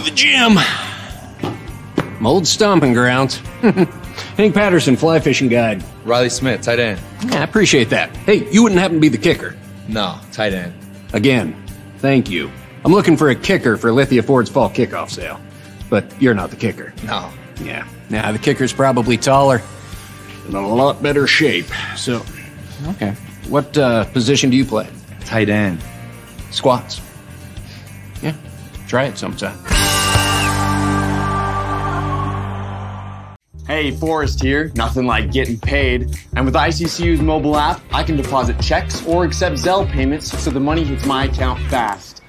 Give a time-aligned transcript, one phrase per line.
[0.00, 0.54] the gym.
[2.20, 3.36] My old stomping grounds.
[4.36, 5.82] Hank Patterson, fly fishing guide.
[6.04, 7.00] Riley Smith, tight end.
[7.26, 8.14] Yeah, I appreciate that.
[8.18, 9.56] Hey, you wouldn't happen to be the kicker.
[9.88, 10.74] No, tight end.
[11.12, 11.54] Again,
[11.98, 12.50] thank you.
[12.84, 15.40] I'm looking for a kicker for Lithia Ford's fall kickoff sale.
[15.88, 16.94] But you're not the kicker.
[17.04, 17.30] No.
[17.62, 17.86] Yeah.
[18.08, 19.62] Nah, the kicker's probably taller
[20.46, 21.66] and in a lot better shape.
[21.96, 22.24] So,
[22.88, 23.12] okay.
[23.48, 24.88] What uh, position do you play?
[25.24, 25.82] Tight end.
[26.50, 27.00] Squats.
[28.22, 28.34] Yeah.
[28.88, 29.58] Try it sometime.
[33.70, 34.72] Hey, Forrest here.
[34.74, 36.18] Nothing like getting paid.
[36.34, 40.58] And with ICCU's mobile app, I can deposit checks or accept Zelle payments so the
[40.58, 42.20] money hits my account fast.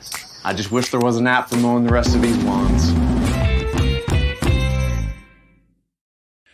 [0.46, 2.91] I just wish there was an app for mowing the rest of these lawns.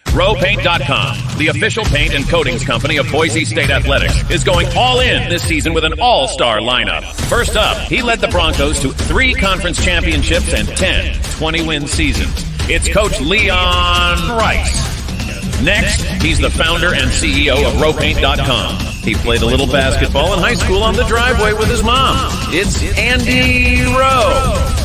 [0.06, 5.28] RowPaint.com, the official paint and coatings company of Boise State Athletics, is going all in
[5.28, 7.04] this season with an all star lineup.
[7.28, 12.57] First up, he led the Broncos to three conference championships and 10 20 win seasons.
[12.70, 15.62] It's Coach Leon Rice.
[15.62, 18.78] Next, he's the founder and CEO of RowPaint.com.
[19.04, 22.30] He played a little basketball in high school on the driveway with his mom.
[22.50, 24.78] It's Andy Rowe.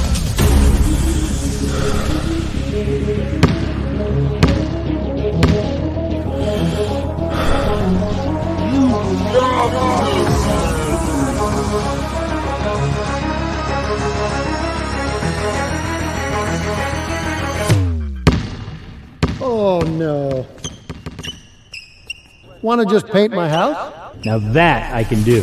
[22.72, 23.92] Want to just paint my house?
[24.24, 25.42] Now that I can do.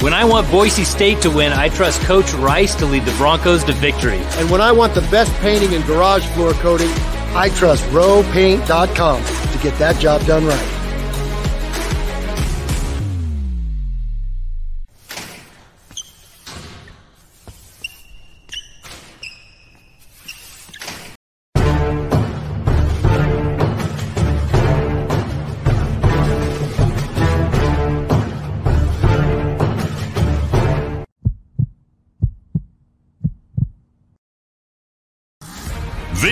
[0.00, 3.64] When I want Boise State to win, I trust Coach Rice to lead the Broncos
[3.64, 4.16] to victory.
[4.38, 6.88] And when I want the best painting and garage floor coating,
[7.36, 10.79] I trust rowpaint.com to get that job done right.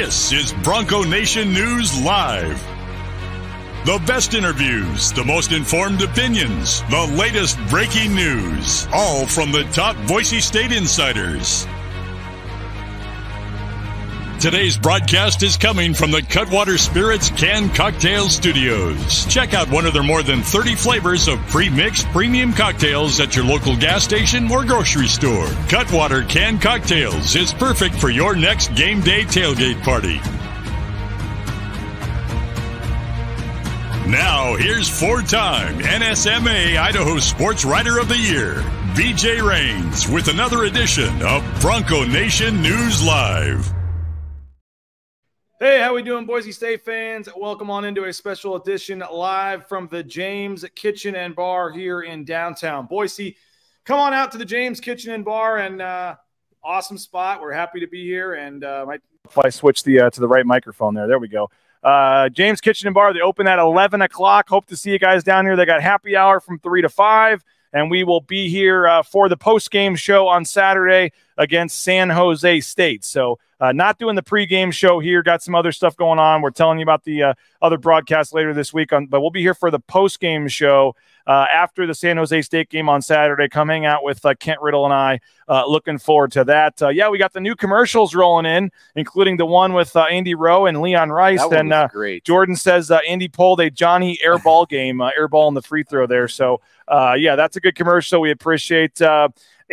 [0.08, 2.58] This is Bronco Nation News Live.
[3.84, 9.96] The best interviews, the most informed opinions, the latest breaking news, all from the top
[10.08, 11.66] Boise State insiders.
[14.40, 19.26] Today's broadcast is coming from the Cutwater Spirits Can Cocktail Studios.
[19.26, 23.44] Check out one of their more than 30 flavors of pre-mixed premium cocktails at your
[23.44, 25.48] local gas station or grocery store.
[25.68, 30.20] Cutwater Can Cocktails is perfect for your next game day tailgate party.
[34.08, 38.62] Now, here's four-time NSMA Idaho Sports Writer of the Year,
[38.94, 43.77] BJ Rains, with another edition of Bronco Nation News Live.
[45.60, 47.28] Hey, how we doing, Boise State fans?
[47.36, 52.24] Welcome on into a special edition live from the James Kitchen and Bar here in
[52.24, 53.36] downtown Boise.
[53.84, 56.14] Come on out to the James Kitchen and Bar, and uh,
[56.62, 57.40] awesome spot.
[57.40, 58.34] We're happy to be here.
[58.34, 61.26] And uh, might if I switch the uh, to the right microphone there, there we
[61.26, 61.50] go.
[61.82, 63.12] Uh, James Kitchen and Bar.
[63.12, 64.48] They open at eleven o'clock.
[64.48, 65.56] Hope to see you guys down here.
[65.56, 67.42] They got happy hour from three to five
[67.72, 72.10] and we will be here uh, for the post game show on Saturday against San
[72.10, 73.04] Jose State.
[73.04, 75.22] So, uh, not doing the pregame show here.
[75.22, 76.42] Got some other stuff going on.
[76.42, 79.42] We're telling you about the uh, other broadcast later this week, on, but we'll be
[79.42, 80.94] here for the post game show
[81.26, 83.48] uh, after the San Jose State game on Saturday.
[83.48, 85.20] Come hang out with uh, Kent Riddle and I.
[85.48, 86.80] Uh, looking forward to that.
[86.94, 90.80] yeah, we got the new commercials rolling in, including the one with Andy Rowe and
[90.80, 91.46] Leon Rice.
[91.48, 92.24] That and great.
[92.24, 96.28] Jordan says Andy pulled a Johnny airball game, airball in the free throw there.
[96.28, 98.20] So, yeah, that's a good commercial.
[98.20, 99.00] We appreciate.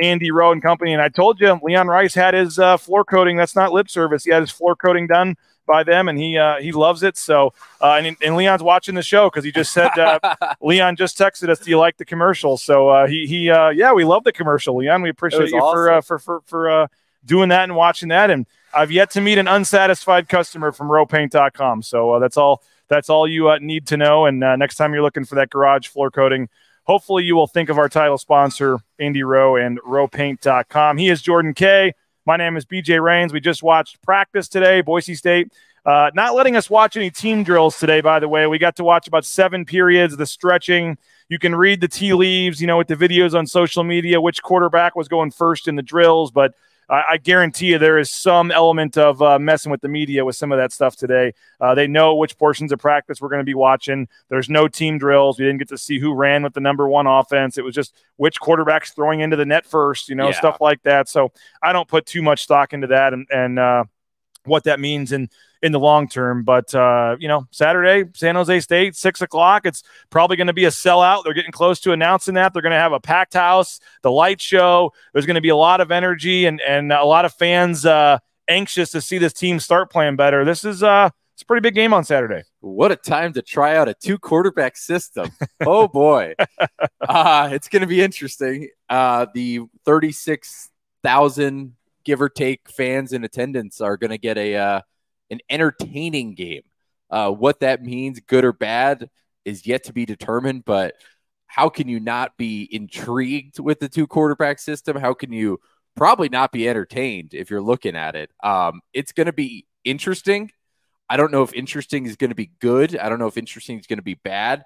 [0.02, 0.94] Andy Rowe and company.
[0.94, 3.38] And I told you, Leon Rice had his uh, floor coating.
[3.38, 4.24] That's not lip service.
[4.24, 5.36] He had his floor coating done
[5.66, 7.18] by them, and he uh, he loves it.
[7.18, 10.20] So, uh, and, and Leon's watching the show because he just said uh,
[10.62, 13.94] Leon just texted us, "Do you like the commercial?" So uh, he he uh, yeah,
[13.94, 15.02] we love the commercial, Leon.
[15.02, 16.88] We appreciate you for, uh, for for for uh,
[17.26, 18.30] doing that and watching that.
[18.30, 21.82] And I've yet to meet an unsatisfied customer from rowpaint.com.
[21.82, 24.26] So uh, that's all that's all you uh, need to know.
[24.26, 26.50] And uh, next time you're looking for that garage floor coating
[26.85, 30.97] hopefully you will think of our title sponsor, Andy Rowe and rowpaint.com.
[30.97, 31.93] He is Jordan Kaye.
[32.26, 33.34] My name is BJ Rains.
[33.34, 35.52] We just watched practice today, Boise State.
[35.85, 38.47] Uh, not letting us watch any team drills today, by the way.
[38.47, 40.97] We got to watch about seven periods, the stretching.
[41.29, 44.41] You can read the tea leaves, you know, with the videos on social media, which
[44.41, 46.31] quarterback was going first in the drills.
[46.31, 46.55] But
[46.90, 50.35] I, I guarantee you there is some element of uh, messing with the media with
[50.35, 51.34] some of that stuff today.
[51.59, 54.08] Uh, they know which portions of practice we're going to be watching.
[54.29, 55.40] There's no team drills.
[55.40, 57.58] We didn't get to see who ran with the number one offense.
[57.58, 60.34] It was just which quarterback's throwing into the net first, you know, Yeah.
[60.35, 61.09] stuff like that.
[61.09, 63.14] So I don't put too much stock into that.
[63.14, 63.84] And, and uh,
[64.46, 65.29] what that means in
[65.66, 66.44] in the long term.
[66.44, 69.66] But uh, you know, Saturday, San Jose State, six o'clock.
[69.66, 71.23] It's probably going to be a sellout.
[71.23, 72.53] They're getting close to announcing that.
[72.53, 74.94] They're going to have a packed house, the light show.
[75.12, 78.20] There's going to be a lot of energy and and a lot of fans uh,
[78.47, 80.46] anxious to see this team start playing better.
[80.46, 82.44] This is uh, it's a pretty big game on Saturday.
[82.62, 85.32] What a time to try out a two quarterback system.
[85.66, 86.35] oh boy.
[87.02, 88.70] uh, it's going to be interesting.
[88.88, 91.73] Uh, the 36,000
[92.06, 94.82] give or take fans in attendance are going to get a uh,
[95.30, 96.64] an entertaining game.
[97.10, 99.10] Uh, what that means, good or bad,
[99.44, 100.66] is yet to be determined.
[100.66, 100.96] But
[101.48, 104.98] how can you not be intrigued with the two quarterback system?
[104.98, 105.60] How can you
[105.96, 108.32] probably not be entertained if you're looking at it?
[108.44, 110.52] Um, it's going to be interesting.
[111.08, 112.98] I don't know if interesting is going to be good.
[112.98, 114.64] I don't know if interesting is going to be bad.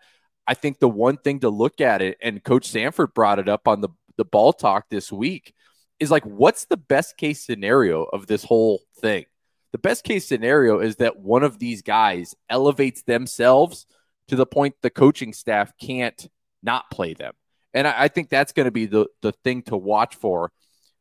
[0.47, 3.67] I think the one thing to look at it, and Coach Sanford brought it up
[3.67, 5.53] on the, the ball talk this week,
[5.99, 9.25] is like, what's the best case scenario of this whole thing?
[9.71, 13.85] The best case scenario is that one of these guys elevates themselves
[14.29, 16.27] to the point the coaching staff can't
[16.63, 17.33] not play them.
[17.73, 20.51] And I, I think that's going to be the, the thing to watch for.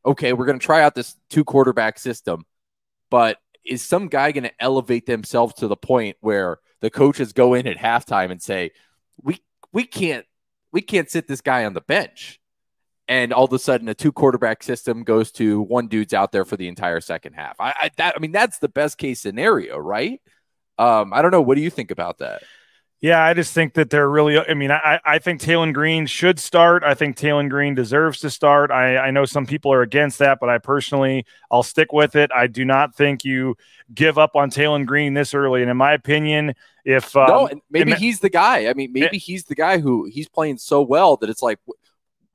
[0.04, 2.44] Okay, we're going to try out this two quarterback system,
[3.10, 7.54] but is some guy going to elevate themselves to the point where the coaches go
[7.54, 8.70] in at halftime and say,
[9.22, 9.42] "We
[9.72, 10.24] we can't
[10.72, 12.37] we can't sit this guy on the bench,"
[13.08, 16.44] and all of a sudden a two quarterback system goes to one dude's out there
[16.44, 17.56] for the entire second half.
[17.58, 20.20] I, I that I mean that's the best case scenario, right?
[20.78, 21.42] Um, I don't know.
[21.42, 22.42] What do you think about that?
[23.00, 24.40] Yeah, I just think that they're really.
[24.40, 26.82] I mean, I, I think Taylen Green should start.
[26.82, 28.72] I think Taylen Green deserves to start.
[28.72, 32.32] I, I know some people are against that, but I personally, I'll stick with it.
[32.34, 33.56] I do not think you
[33.94, 35.62] give up on Taylen Green this early.
[35.62, 38.66] And in my opinion, if um, no, maybe he's the guy.
[38.66, 41.60] I mean, maybe it, he's the guy who he's playing so well that it's like,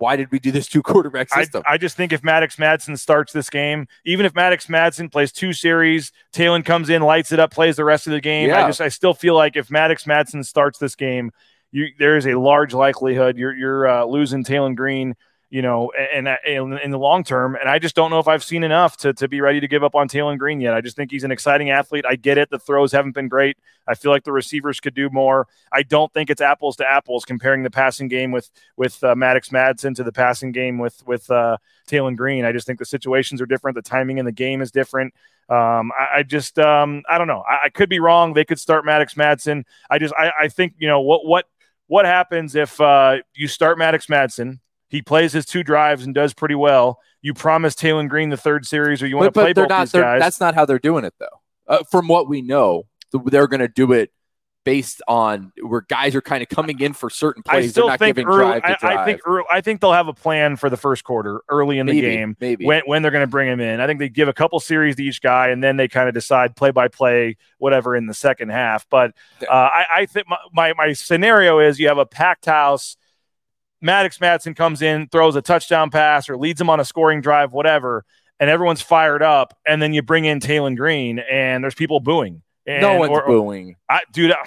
[0.04, 1.64] why did we do this two quarterback system?
[1.66, 5.32] I, I, just think if Maddox Madsen starts this game, even if Maddox Madsen plays
[5.32, 8.50] two series, Taylen comes in, lights it up, plays the rest of the game.
[8.50, 8.66] Yeah.
[8.66, 11.32] I just I still feel like if Maddox Madsen starts this game,
[11.72, 15.16] you, there is a large likelihood you're you're uh, losing Taylen Green
[15.54, 17.56] you know, and, in, in the long term.
[17.56, 19.84] And I just don't know if I've seen enough to, to be ready to give
[19.84, 20.74] up on Taylen Green yet.
[20.74, 22.06] I just think he's an exciting athlete.
[22.10, 22.50] I get it.
[22.50, 23.56] The throws haven't been great.
[23.88, 25.48] I feel like the receivers could do more.
[25.72, 29.50] I don't think it's apples to apples comparing the passing game with with uh, Maddox
[29.50, 31.58] Madsen to the passing game with with uh,
[31.88, 32.46] Taylen Green.
[32.46, 33.76] I just think the situations are different.
[33.76, 35.14] The timing in the game is different.
[35.50, 37.44] Um, I, I, just um, I don't know.
[37.48, 38.34] I, I, could be wrong.
[38.34, 39.66] They could start Maddox Madsen.
[39.88, 41.46] I just I, I think you know what what
[41.86, 44.58] what happens if uh, you start Maddox Madsen
[44.94, 47.00] he plays his two drives and does pretty well.
[47.24, 49.92] You promise Taylen Green the third series, or you want to play both not, these
[49.92, 50.22] guys.
[50.22, 51.42] That's not how they're doing it, though.
[51.68, 54.12] Uh, from what we know, they're going to do it
[54.64, 57.66] based on where guys are kind of coming in for certain plays.
[57.66, 60.70] I still think early, I, I, think early, I think they'll have a plan for
[60.70, 62.38] the first quarter early in the game.
[62.40, 63.80] Maybe when, when they're going to bring him in.
[63.80, 66.14] I think they give a couple series to each guy, and then they kind of
[66.14, 68.88] decide play by play whatever in the second half.
[68.92, 72.96] But uh, I, I think my, my my scenario is you have a packed house
[73.84, 77.52] Maddox Madsen comes in, throws a touchdown pass or leads them on a scoring drive,
[77.52, 78.06] whatever,
[78.40, 82.42] and everyone's fired up, and then you bring in Taylen Green, and there's people booing.
[82.66, 83.76] And, no one's or, booing.
[83.90, 84.38] I, dude, uh,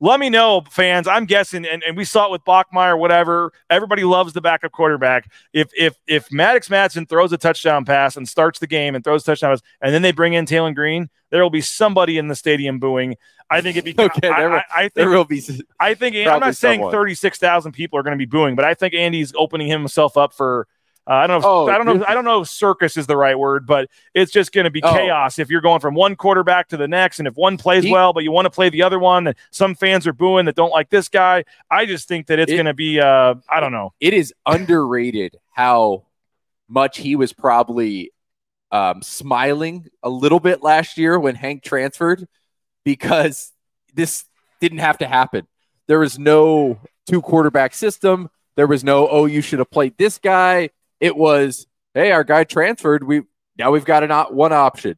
[0.00, 1.06] let me know, fans.
[1.06, 3.52] I'm guessing, and, and we saw it with Bachmeier, whatever.
[3.70, 5.30] Everybody loves the backup quarterback.
[5.52, 9.22] If if if Maddox Madsen throws a touchdown pass and starts the game and throws
[9.22, 12.80] touchdowns, and then they bring in Taylen Green, there will be somebody in the stadium
[12.80, 13.16] booing.
[13.52, 14.20] I think it'd be okay.
[14.20, 15.42] There, I, I, think, there will be.
[15.78, 18.64] I think I'm not saying thirty six thousand people are going to be booing, but
[18.64, 20.66] I think Andy's opening himself up for
[21.04, 21.64] uh, I don't know.
[21.64, 22.04] If, oh, I don't know.
[22.06, 24.82] I don't know if circus is the right word, but it's just going to be
[24.84, 24.92] oh.
[24.92, 27.90] chaos if you're going from one quarterback to the next, and if one plays he,
[27.90, 30.54] well, but you want to play the other one, and some fans are booing that
[30.54, 31.44] don't like this guy.
[31.68, 33.00] I just think that it's it, going to be.
[33.00, 33.92] Uh, I don't know.
[33.98, 36.04] It is underrated how
[36.68, 38.12] much he was probably
[38.70, 42.28] um, smiling a little bit last year when Hank transferred
[42.84, 43.52] because
[43.94, 44.24] this
[44.60, 45.46] didn't have to happen.
[45.88, 48.30] There was no two quarterback system.
[48.56, 50.70] There was no, oh, you should have played this guy
[51.02, 53.02] it was, hey, our guy transferred.
[53.02, 53.22] We
[53.58, 54.96] now we've got an one option,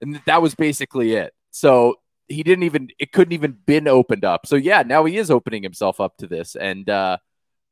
[0.00, 1.32] and that was basically it.
[1.52, 1.94] So
[2.26, 4.46] he didn't even it couldn't even been opened up.
[4.46, 6.56] So yeah, now he is opening himself up to this.
[6.56, 7.18] And uh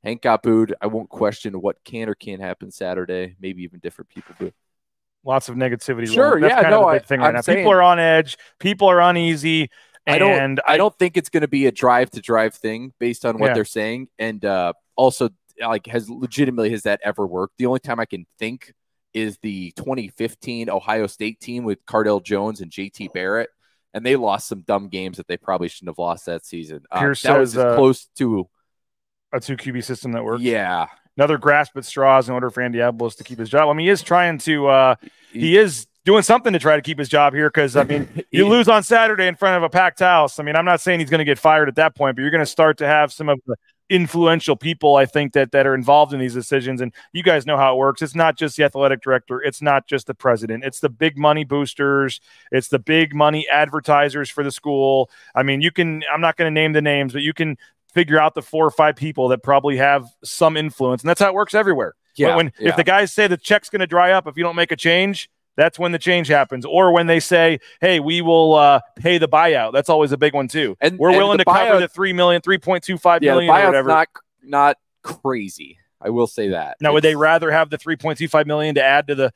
[0.05, 0.75] Hank got booed.
[0.81, 3.35] I won't question what can or can't happen Saturday.
[3.41, 4.53] Maybe even different people do.
[5.25, 6.13] Lots of negativity.
[6.13, 7.41] Sure, That's yeah, kind no, of the big thing I, right now.
[7.41, 8.37] Saying, people are on edge.
[8.59, 9.71] People are uneasy.
[10.07, 10.61] I don't.
[10.67, 13.39] I, I, don't think it's going to be a drive to drive thing based on
[13.39, 13.55] what yeah.
[13.55, 17.55] they're saying, and uh, also like has legitimately has that ever worked?
[17.59, 18.73] The only time I can think
[19.13, 23.49] is the 2015 Ohio State team with Cardale Jones and JT Barrett,
[23.93, 26.83] and they lost some dumb games that they probably shouldn't have lost that season.
[26.91, 28.49] Uh, that says, was uh, close to
[29.33, 30.43] a two QB system that works.
[30.43, 33.69] Yeah, another grasp at straws in order for Andy Avalos to keep his job.
[33.69, 34.69] I mean, he is trying to.
[34.69, 34.95] Uh,
[35.33, 38.47] he is doing something to try to keep his job here because I mean, you
[38.49, 40.39] lose on Saturday in front of a packed house.
[40.39, 42.31] I mean, I'm not saying he's going to get fired at that point, but you're
[42.31, 43.57] going to start to have some of the
[43.91, 46.81] influential people I think that that are involved in these decisions.
[46.81, 48.01] And you guys know how it works.
[48.01, 49.43] It's not just the athletic director.
[49.43, 50.65] It's not just the president.
[50.65, 52.21] It's the big money boosters.
[52.51, 55.11] It's the big money advertisers for the school.
[55.35, 56.03] I mean, you can.
[56.13, 57.59] I'm not going to name the names, but you can
[57.95, 61.29] figure out the four or five people that probably have some influence, and that's how
[61.29, 61.95] it works everywhere.
[62.17, 62.71] Yeah, when yeah.
[62.71, 64.77] if the guys say the check's going to dry up if you don't make a
[64.77, 65.31] change.
[65.57, 69.29] That's when the change happens, or when they say, "Hey, we will uh, pay the
[69.29, 70.77] buyout." That's always a big one too.
[70.81, 73.55] And- we're and willing to cover the three million, three point two five Yeah, million,
[73.55, 73.89] or whatever.
[73.89, 74.09] not
[74.43, 75.79] not crazy.
[76.01, 76.77] I will say that.
[76.81, 79.33] Now, would they rather have the 3.25 million to add to the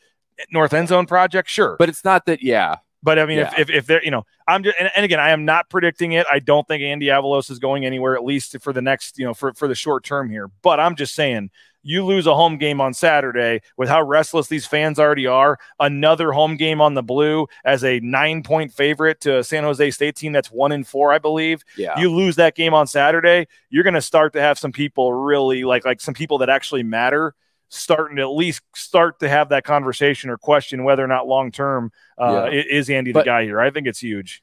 [0.53, 1.49] North End Zone project?
[1.49, 1.77] Sure.
[1.79, 2.43] But it's not that.
[2.43, 2.77] Yeah,
[3.09, 3.53] But I mean, Yeah.
[3.57, 6.13] if, if, if they're, you know, I'm just, and, and again, I am not predicting
[6.13, 6.27] it.
[6.31, 9.35] I don't think Andy Avalos is going anywhere, at least for the next, you know,
[9.35, 10.51] for, for the short term here.
[10.63, 11.51] But I'm just saying,
[11.85, 15.59] you lose a home game on Saturday with how restless these fans already are.
[15.81, 19.91] Another home game on the blue as a nine point favorite to a San Jose
[19.93, 21.63] State team that's one in four, I believe.
[21.79, 21.99] yeah.
[21.99, 25.65] You lose that game on Saturday, you're going to start to have some people really
[25.65, 27.35] like like some people that actually matter
[27.69, 31.51] starting to at least start to have that conversation or question whether or not long
[31.53, 32.63] term uh, Yeah.
[32.69, 33.61] is Andy the guy here.
[33.61, 34.43] I think it's huge.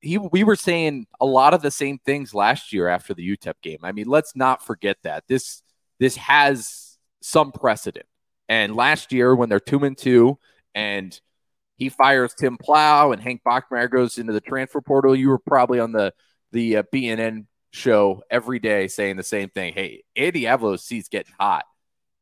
[0.00, 3.54] he we were saying a lot of the same things last year after the UTEP
[3.62, 3.78] game.
[3.82, 5.62] I mean, let's not forget that this
[5.98, 8.06] this has some precedent.
[8.48, 10.38] And last year, when they're two and two,
[10.74, 11.18] and
[11.76, 15.80] he fires Tim Plough and Hank Bachmeier goes into the transfer portal, you were probably
[15.80, 16.12] on the
[16.52, 19.72] the uh, BNN show every day saying the same thing.
[19.72, 21.64] Hey, Andy Avalos seat's getting hot,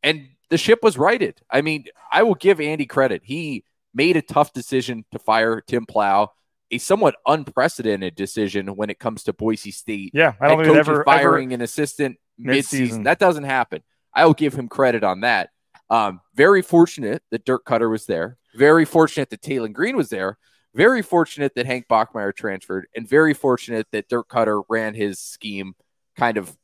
[0.03, 1.41] and the ship was righted.
[1.51, 3.23] I mean, I will give Andy credit.
[3.25, 6.33] He made a tough decision to fire Tim Plough
[6.73, 10.11] a somewhat unprecedented decision when it comes to Boise State.
[10.15, 13.01] Yeah, I don't think ever firing an assistant Mid-season.
[13.01, 13.05] midseason.
[13.05, 13.83] That doesn't happen.
[14.15, 15.51] I will give him credit on that.
[15.91, 18.39] Um, very fortunate that Dirk Koetter was there.
[18.55, 20.39] Very fortunate that Taylen Green was there.
[20.75, 25.75] Very fortunate that Hank Bachmeier transferred, and very fortunate that Dirk Koetter ran his scheme
[26.17, 26.57] kind of,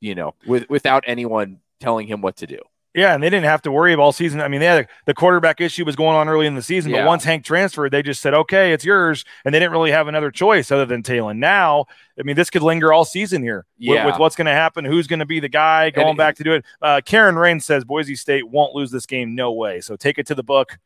[0.00, 2.58] you know, with without anyone telling him what to do.
[2.96, 4.40] Yeah, and they didn't have to worry about all season.
[4.40, 7.04] I mean, they had the quarterback issue was going on early in the season, but
[7.08, 10.30] once Hank transferred, they just said, "Okay, it's yours," and they didn't really have another
[10.30, 11.38] choice other than Taylen.
[11.38, 14.06] Now, I mean, this could linger all season here with, Yeah.
[14.06, 16.44] with what's going to happen, who's going to be the guy going it- back to
[16.44, 16.64] do it.
[16.80, 19.80] Uh, Karen Rain says Boise State won't lose this game, no way.
[19.80, 20.78] So take it to the book.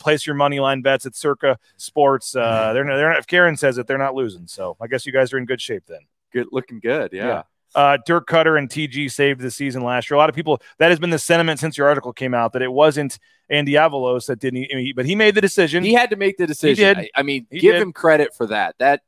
[0.00, 2.34] Place your money line bets at Circa Sports.
[2.34, 4.48] Uh, they're, not- they're not, if Karen says it, they're not losing.
[4.48, 6.00] So I guess you guys are in good shape then.
[6.32, 7.12] Good, looking good.
[7.12, 7.26] Yeah.
[7.28, 7.42] Yeah.
[7.74, 10.16] Uh, Dirk Koetter and TG saved the season last year.
[10.16, 12.62] A lot of people that has been the sentiment since your article came out that
[12.62, 15.82] it wasn't Andy Avalos that didn't, I mean, but he made the decision.
[15.82, 16.96] He had to make the decision.
[16.96, 16.98] did.
[16.98, 17.82] I, I mean, He give did.
[17.82, 18.74] him credit for that.
[18.78, 19.00] That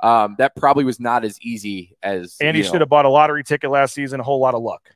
[0.00, 2.70] um, that probably was not as easy as Andy you know.
[2.70, 4.20] should have bought a lottery ticket last season.
[4.20, 4.88] A whole lot of luck,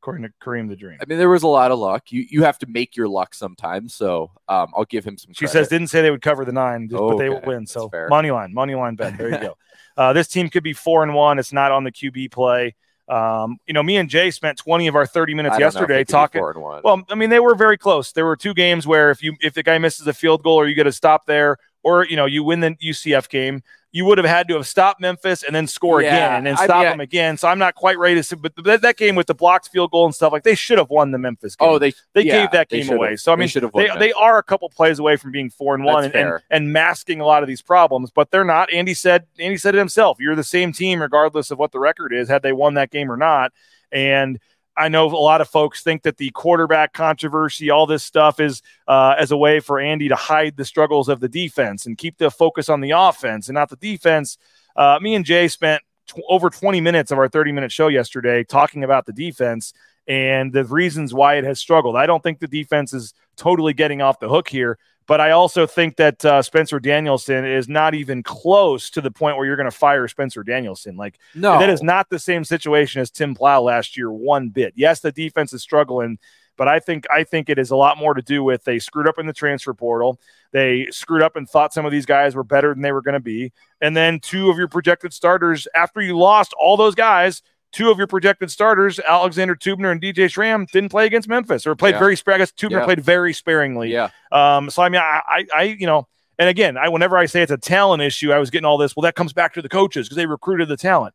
[0.00, 0.98] according to Kareem the Dream.
[1.00, 2.10] I mean, there was a lot of luck.
[2.10, 3.94] You you have to make your luck sometimes.
[3.94, 5.32] So um, I'll give him some.
[5.32, 5.52] She credit.
[5.52, 7.66] says didn't say they would cover the nine, just, but they will win.
[7.66, 9.16] So money line, money line bet.
[9.18, 9.56] There you go.
[9.96, 11.40] Uh, this team could be four and one.
[11.40, 12.76] It's not on the QB play.
[13.08, 15.66] Um, you know, me and Jay spent 20 of our 30 minutes I don't know
[15.66, 16.40] if yesterday they could be talking.
[16.40, 16.82] four and one.
[16.84, 18.12] Well, I mean, they were very close.
[18.12, 20.68] There were two games where if you if the guy misses a field goal or
[20.68, 24.18] you get a stop there, or you know you win the UCF game, you would
[24.18, 26.84] have had to have stopped Memphis and then score Yeah, again and then stop I-
[26.84, 27.36] them again.
[27.36, 28.22] So I'm not quite ready to.
[28.22, 30.78] see- But that, that game with the blocked field goal and stuff like they should
[30.78, 31.68] have won the Memphis game.
[31.68, 33.16] oh, they they yeah, gave that game away.
[33.16, 35.84] So I mean, should've they, they are a couple plays away from being four and
[35.84, 38.72] one and, and, and masking a lot of these problems, but they're not.
[38.72, 40.18] Andy said Andy said it himself.
[40.20, 43.10] You're the same team regardless of what the record is, had they won that game
[43.10, 43.52] or not.
[43.90, 44.38] And
[44.78, 48.62] I know a lot of folks think that the quarterback controversy, all this stuff, is
[48.86, 52.18] uh, as a way for Andy to hide the struggles of the defense and keep
[52.18, 54.38] the focus on the offense and not the defense.
[54.76, 58.44] Uh, me and Jay spent tw- over 20 minutes of our 30 minute show yesterday
[58.44, 59.72] talking about the defense
[60.06, 61.96] and the reasons why it has struggled.
[61.96, 65.66] I don't think the defense is totally getting off the hook here, but I also
[65.66, 69.70] think that uh, Spencer Danielson is not even close to the point where you're going
[69.70, 70.96] to fire Spencer Danielson.
[70.96, 74.74] Like, no, that is not the same situation as Tim Plough last year, one bit.
[74.76, 76.18] Yes, the defense is struggling,
[76.58, 79.08] but I think I think it is a lot more to do with they screwed
[79.08, 80.20] up in the transfer portal.
[80.52, 83.14] They screwed up and thought some of these guys were better than they were going
[83.14, 83.52] to be.
[83.80, 87.40] And then two of your projected starters, after you lost all those guys,
[87.72, 91.74] two of your projected starters, Alexander Teubner and DJ Schramm, didn't play against Memphis or
[91.76, 91.98] played Yeah.
[91.98, 92.42] very sparingly.
[92.42, 92.84] I guess Teubner Yeah.
[92.84, 93.90] played very sparingly.
[93.92, 96.08] yeah, Um, so I mean, I, I, I, you know,
[96.38, 98.94] and again, I whenever I say it's a talent issue, I was getting all this.
[98.96, 101.14] Well, that comes back to the coaches because they recruited the talent.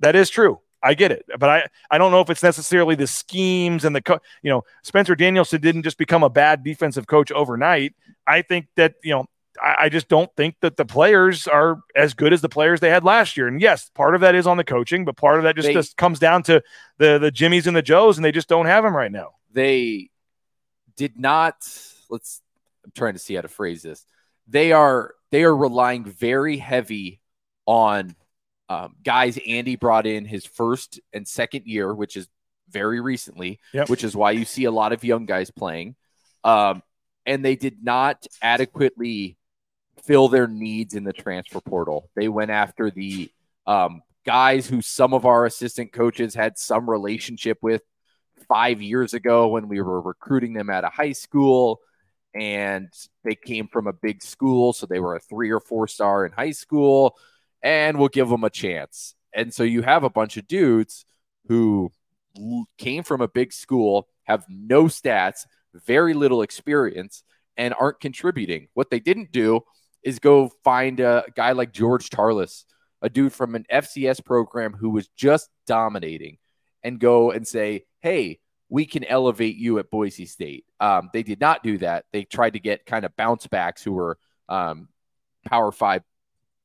[0.00, 0.60] That is true.
[0.82, 4.02] I get it, but I, I don't know if it's necessarily the schemes and the,
[4.02, 7.94] co- you know, Spencer Danielson didn't just become a bad defensive coach overnight.
[8.26, 9.24] I think that you know,
[9.62, 12.90] I, I just don't think that the players are as good as the players they
[12.90, 13.46] had last year.
[13.48, 15.74] And yes, part of that is on the coaching, but part of that just, They-
[15.74, 16.62] just comes down to
[16.98, 19.32] the the Jimmies and the Joes, and they just don't have them right now.
[19.52, 20.10] they
[20.96, 21.56] did not.
[22.10, 22.40] Let's
[22.84, 24.04] I'm trying to see how to phrase this.
[24.46, 27.20] They are they are relying very heavy
[27.66, 28.14] on
[28.68, 32.28] um, guys Andy brought in his first and second year, which is
[32.70, 33.88] very recently, Yep.
[33.88, 35.96] which is why you see a lot of young guys playing.
[36.44, 36.82] Um,
[37.26, 39.36] and they did not adequately
[40.02, 42.10] fill their needs in the transfer portal.
[42.14, 43.30] They went after the
[43.66, 47.82] um, guys who some of our assistant coaches had some relationship with
[48.48, 51.80] five years ago when we were recruiting them out of high school.
[52.34, 52.88] And
[53.22, 56.32] they came from a big school, so they were a three or four star in
[56.32, 57.16] high school,
[57.62, 59.14] and we'll give them a chance.
[59.32, 61.04] And so you have a bunch of dudes
[61.46, 61.92] who
[62.76, 65.46] came from a big school, have no stats,
[65.86, 67.22] very little experience,
[67.56, 68.66] and aren't contributing.
[68.74, 69.60] What they didn't do
[70.04, 72.64] is go find a guy like George Tarlas,
[73.02, 76.38] a dude from an FCS program who was just dominating,
[76.82, 80.64] and go and say, hey, we can elevate you at Boise State.
[80.80, 82.04] Um, they did not do that.
[82.12, 84.18] They tried to get kind of bounce backs who were
[84.48, 84.88] um,
[85.46, 86.02] Power Five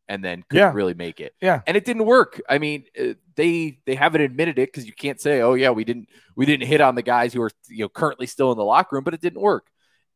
[0.07, 0.73] and then couldn't Yeah.
[0.73, 1.35] really make it.
[1.39, 1.61] Yeah.
[1.67, 2.41] and it didn't work.
[2.49, 5.83] I mean, uh, they they haven't admitted it because you can't say, oh yeah, we
[5.83, 8.65] didn't we didn't hit on the guys who are you know currently still in the
[8.65, 9.67] locker room, but it didn't work.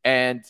[0.02, 0.44] And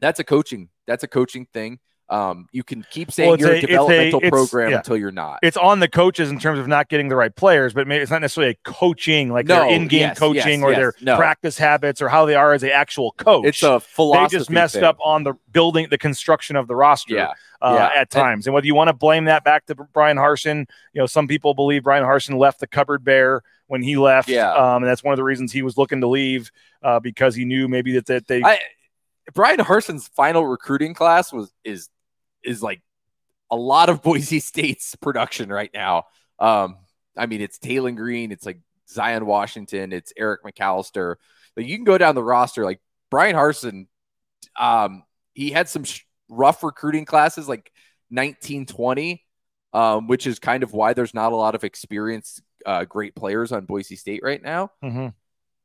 [0.00, 1.78] that's a coaching that's a coaching thing.
[2.10, 4.76] Um, you can keep saying Well, you're a- a, it's a- developmental program yeah.
[4.78, 5.38] until you're not.
[5.44, 8.10] It's on the coaches in terms of not getting the right players, but maybe it's
[8.10, 11.16] not necessarily a coaching, like No, their in-game yes, coaching yes, or yes, their no.
[11.16, 13.46] practice habits or how they are as a actual coach.
[13.46, 14.36] It's a philosophy.
[14.36, 14.82] they just messed thing.
[14.84, 17.14] up on the building, the construction of the roster.
[17.14, 17.86] Yeah, uh, yeah.
[17.86, 18.46] at And- times.
[18.48, 21.54] And whether you want to blame that back to Bryan Harsin, you know, some people
[21.54, 24.28] believe Bryan Harsin left the cupboard bare when he left.
[24.28, 24.52] Yeah.
[24.52, 26.50] Um, and that's one of the reasons he was looking to leave
[26.82, 28.42] uh, because he knew maybe that, that they.
[28.42, 28.58] I,
[29.32, 31.88] Bryan Harsin's final recruiting class was is
[32.44, 32.82] is like
[33.50, 36.04] a lot of Boise State's production right now.
[36.38, 36.76] Um,
[37.16, 41.16] I mean, it's Taylen Green, it's like Zion Washington, it's Eric McAlister.
[41.56, 42.64] Like you can go down the roster.
[42.64, 42.80] Like
[43.10, 43.86] Bryan Harsin,
[44.58, 45.02] um,
[45.34, 47.72] he had some sh- rough recruiting classes, like
[48.10, 49.24] 1920,
[49.72, 53.52] um, which is kind of why there's not a lot of experienced, uh, great players
[53.52, 54.70] on Boise State right now.
[54.82, 55.14] Mhm.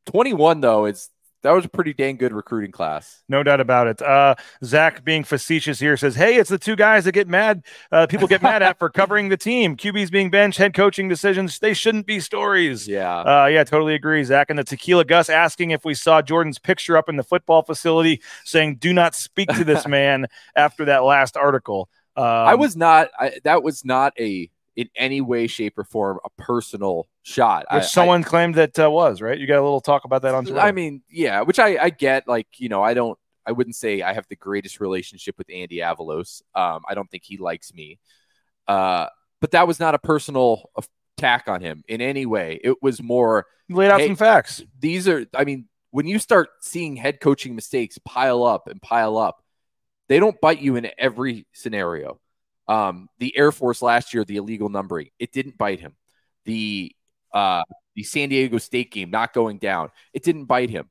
[0.06, 1.10] 21 though is
[1.46, 3.24] that was a pretty dang good recruiting class.
[3.30, 4.02] No doubt about it.
[4.02, 7.64] Uh, Zach, being facetious here, says, "Hey, it's the two guys that get mad.
[7.92, 9.78] Uh, people get mad at for covering the team.
[9.78, 11.60] QBs being benched, head coaching decisions.
[11.60, 13.20] They shouldn't be stories." Yeah.
[13.20, 14.50] Uh, yeah, totally agree, Zach.
[14.50, 18.22] And the Tequila Gus asking if we saw Jordan's picture up in the football facility,
[18.44, 23.10] saying, "Do not speak to this man." after that last article, um, I was not.
[23.20, 27.66] I, that was not a in any way, shape, or form a personal shot.
[27.72, 29.38] which I, someone claimed that uh, was right.
[29.38, 30.60] You got a little talk about that on Twitter.
[30.60, 32.28] I, I mean, yeah, which I I get.
[32.28, 33.18] Like you know, I don't.
[33.46, 36.42] I wouldn't say I have the greatest relationship with Andy Avalos.
[36.56, 38.00] Um, I don't think he likes me.
[38.68, 39.08] Uh,
[39.40, 40.72] but that was not a personal
[41.18, 42.60] attack on him in any way.
[42.64, 44.64] It was more You laid out hey, some facts.
[44.80, 49.18] these are i mean when you start seeing head coaching mistakes pile up and pile
[49.18, 49.42] up
[50.10, 52.20] they don't bite you in every scenario
[52.68, 55.96] um, the air force last year the illegal numbering it didn't bite him.
[56.46, 56.96] The
[57.34, 57.64] uh,
[57.96, 60.90] the san diego state game not going down it didn't bite him.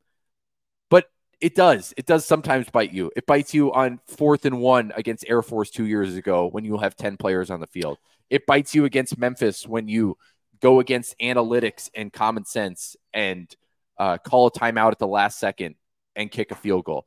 [0.90, 1.06] But
[1.40, 1.92] it does.
[1.96, 3.10] It does sometimes bite you.
[3.16, 6.78] It bites you on fourth and one against air force two years ago when you'll
[6.78, 7.98] have 10 players on the field.
[8.30, 10.16] It bites you against memphis when you
[10.60, 13.54] go against analytics and common sense and
[13.98, 15.74] uh, call a timeout at the last second
[16.16, 17.06] and kick a field goal.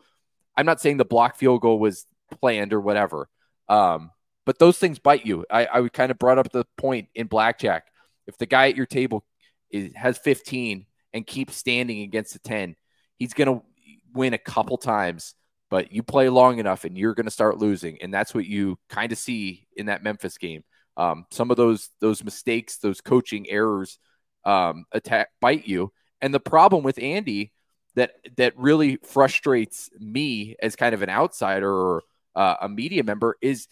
[0.56, 2.06] I'm not saying the block field goal was
[2.40, 3.30] planned or whatever,
[3.70, 4.12] um,
[4.48, 5.46] but those things bite you.
[5.52, 7.88] I, I kind of brought up the point in blackjack.
[8.28, 9.26] If the guy at your table
[9.70, 12.78] is, has 15 and keeps standing against the 10,
[13.18, 13.66] he's going to
[14.14, 15.36] win a couple times.
[15.70, 18.80] But you play long enough and you're going to start losing, and that's what you
[18.90, 20.64] kind of see in that Memphis game.
[20.96, 24.00] Um, some of those those mistakes, those coaching errors,
[24.46, 25.92] um, attack bite you.
[26.22, 27.52] And the problem with Andy
[27.96, 33.36] that that really frustrates me as kind of an outsider or uh, a media member
[33.42, 33.68] is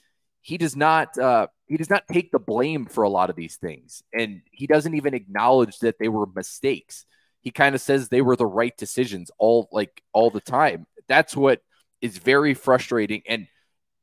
[0.45, 3.55] he does not uh, he does not take the blame for a lot of these
[3.55, 7.03] things, and he doesn't even acknowledge that they were mistakes.
[7.41, 10.85] He kind of says they were the right decisions all like all the time.
[11.07, 11.61] That's what
[11.99, 13.47] is very frustrating and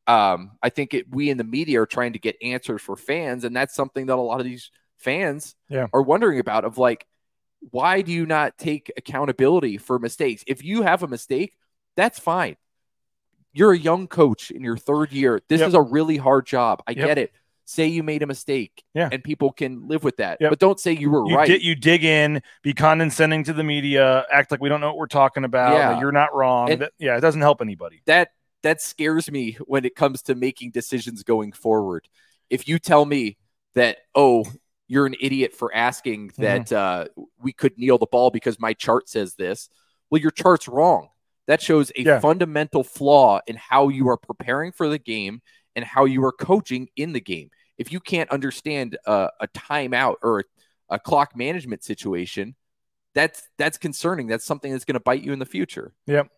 [0.09, 3.44] um, I think it, we in the media are trying to get answers for fans,
[3.44, 5.87] and that's something that a lot of these fans Yeah.
[5.92, 6.64] are wondering about.
[6.64, 7.07] Of like,
[7.70, 10.42] why do you not take accountability for mistakes?
[10.48, 11.55] If you have a mistake,
[11.96, 12.57] that's fine.
[13.52, 15.40] You're a young coach in your third year.
[15.48, 15.68] This Yep.
[15.68, 16.82] is a really hard job.
[16.86, 17.06] I Yep.
[17.06, 17.32] get it.
[17.64, 19.08] Say you made a mistake, Yeah.
[19.12, 20.38] and people can live with that.
[20.40, 20.50] Yep.
[20.50, 21.46] But don't say you were You, right.
[21.48, 24.98] di- you dig in, be condescending to the media, act like we don't know what
[24.98, 25.74] we're talking about.
[25.74, 26.00] Yeah.
[26.00, 26.76] you're not wrong.
[26.76, 28.02] That- yeah, it doesn't help anybody.
[28.06, 28.30] that
[28.62, 32.08] that scares me when it comes to making decisions going forward.
[32.48, 33.36] If you tell me
[33.74, 34.44] that, oh,
[34.86, 37.06] you're an idiot for asking that uh,
[37.40, 39.68] we could kneel the ball because my chart says this,
[40.10, 41.08] well, your chart's wrong.
[41.46, 42.20] That shows a Yeah.
[42.20, 45.42] fundamental flaw in how you are preparing for the game
[45.74, 47.50] and how you are coaching in the game.
[47.78, 50.44] If you can't understand a, a timeout or
[50.88, 52.55] a clock management situation,
[53.14, 54.26] that's that's concerning.
[54.26, 55.92] That's something that's going to bite you in the future.
[56.07, 56.28] Yep.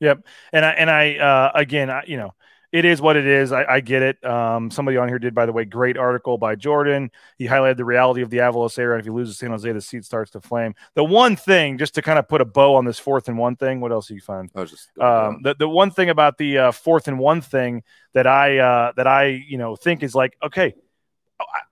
[0.00, 0.26] Yep.
[0.52, 2.32] And I and I uh again, I, you know,
[2.70, 3.50] it is what it is.
[3.50, 4.22] I, I get it.
[4.24, 7.10] Um, somebody on here did, by the way, great article by Jordan.
[7.38, 8.98] He highlighted the reality of the Avalos era.
[8.98, 10.74] If you lose to San Jose, the seat starts to flame.
[10.94, 13.56] The one thing, just to kind of put a bow on this fourth and one
[13.56, 14.50] thing, what else do you find?
[14.54, 17.82] I was just Um, the, the one thing about the uh, fourth and one thing
[18.12, 20.74] that I uh, that I you know think is like okay,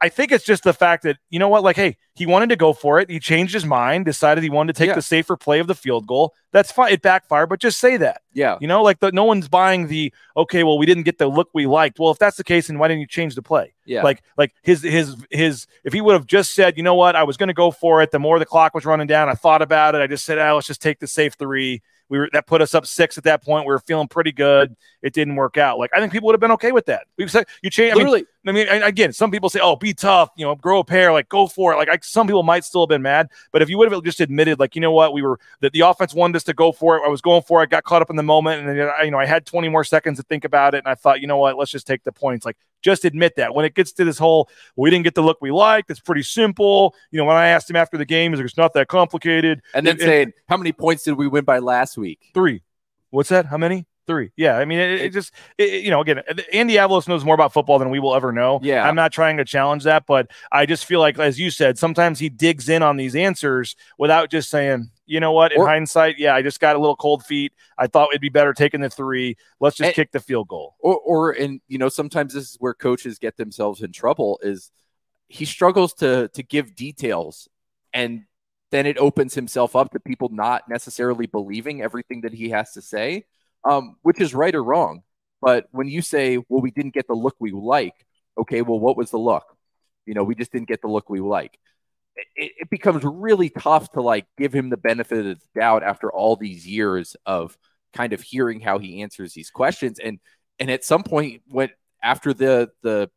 [0.00, 2.56] I- think it's just the fact that you know what like hey he wanted to
[2.56, 3.10] go for it.
[3.10, 4.94] He changed his mind decided he wanted to take Yeah.
[4.94, 6.34] the safer play of the field goal.
[6.52, 8.22] That's fine it backfired but just say that.
[8.32, 8.56] Yeah.
[8.60, 11.48] you know like the, no one's buying the okay well we didn't get the look
[11.52, 11.98] we liked.
[11.98, 13.74] Well if that's the case then why didn't you change the play?
[13.84, 14.02] Yeah.
[14.02, 17.24] like like his his his if he would have just said you know what I
[17.24, 19.62] was going to go for it the more the clock was running down I thought
[19.62, 21.82] about it I just said ah, let's just take the safe three.
[22.08, 23.66] We were that put us up six at that point.
[23.66, 24.76] We were feeling pretty good.
[25.02, 25.76] It didn't work out.
[25.80, 27.08] Like I think people would have been okay with that.
[27.18, 29.92] We said you change I mean, Literally, I mean, again, some people say, "Oh, be
[29.92, 31.76] tough," you know, grow a pair, like go for it.
[31.76, 34.20] Like, I, some people might still have been mad, but if you would have just
[34.20, 36.96] admitted, like, you know what, we were that the offense wanted us to go for
[36.96, 37.02] it.
[37.04, 39.02] I was going for it, I got caught up in the moment, and then I,
[39.02, 41.26] you know, I had 20 more seconds to think about it, and I thought, you
[41.26, 42.46] know what, let's just take the points.
[42.46, 43.54] Like, just admit that.
[43.54, 45.90] When it gets to this whole, we didn't get the look we liked.
[45.90, 46.94] It's pretty simple.
[47.10, 49.62] You know, when I asked him after the game, he's like, it's not that complicated.
[49.74, 52.62] and then It- saying, "How many points did we win by last week?" Three.
[53.10, 53.46] What's that?
[53.46, 53.86] How many?
[54.06, 54.30] Three.
[54.36, 54.56] Yeah.
[54.56, 57.78] I mean, it, it just, it, you know, again, Andy Avalos knows more about football
[57.80, 58.60] than we will ever know.
[58.62, 58.86] Yeah.
[58.88, 62.20] I'm not trying to challenge that, but I just feel like, as you said, sometimes
[62.20, 66.18] he digs in on these answers without just saying, you know what, in Or- hindsight,
[66.18, 67.52] yeah, I just got a little cold feet.
[67.78, 69.36] I thought it'd be better taking the three.
[69.58, 70.76] Let's just And- kick the field goal.
[70.78, 74.70] or or and you know sometimes this is where coaches get themselves in trouble is
[75.28, 77.48] he struggles to to give details
[77.92, 78.22] and
[78.70, 82.82] then it opens himself up to people not necessarily believing everything that he has to
[82.82, 83.24] say
[83.64, 85.02] um, which is right or wrong
[85.40, 87.94] but when you say well we didn't get the look we like
[88.38, 89.44] okay well what was the look
[90.06, 91.58] you know we just didn't get the look we like
[92.34, 96.10] it, it becomes really tough to like give him the benefit of the doubt after
[96.10, 97.56] all these years of
[97.92, 100.18] kind of hearing how he answers these questions and
[100.58, 101.70] and at some point when
[102.02, 103.10] after the the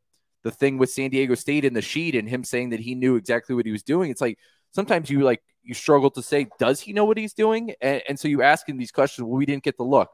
[0.43, 3.15] the thing with San Diego State in the sheet and him saying that he knew
[3.15, 4.37] exactly what he was doing, it's like
[4.71, 7.73] sometimes you like you struggle to say, does he know what he's doing?
[7.81, 9.25] And, and so you ask him these questions.
[9.25, 10.09] Well, we didn't get the look.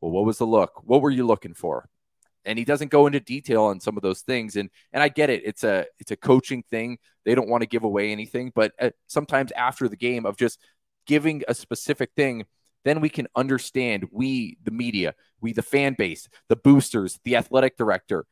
[0.00, 0.82] Well, what was the look?
[0.84, 1.88] What were you looking for?
[2.44, 4.56] And he doesn't go into detail on some of those things.
[4.56, 5.42] And and I get it.
[5.44, 6.98] It's a it's a coaching thing.
[7.24, 10.58] They don't want to give away anything, but uh, sometimes after the game of just
[11.06, 12.46] giving a specific thing,
[12.84, 17.76] then we can understand we the media, we the fan base, the boosters, the athletic
[17.76, 18.24] director,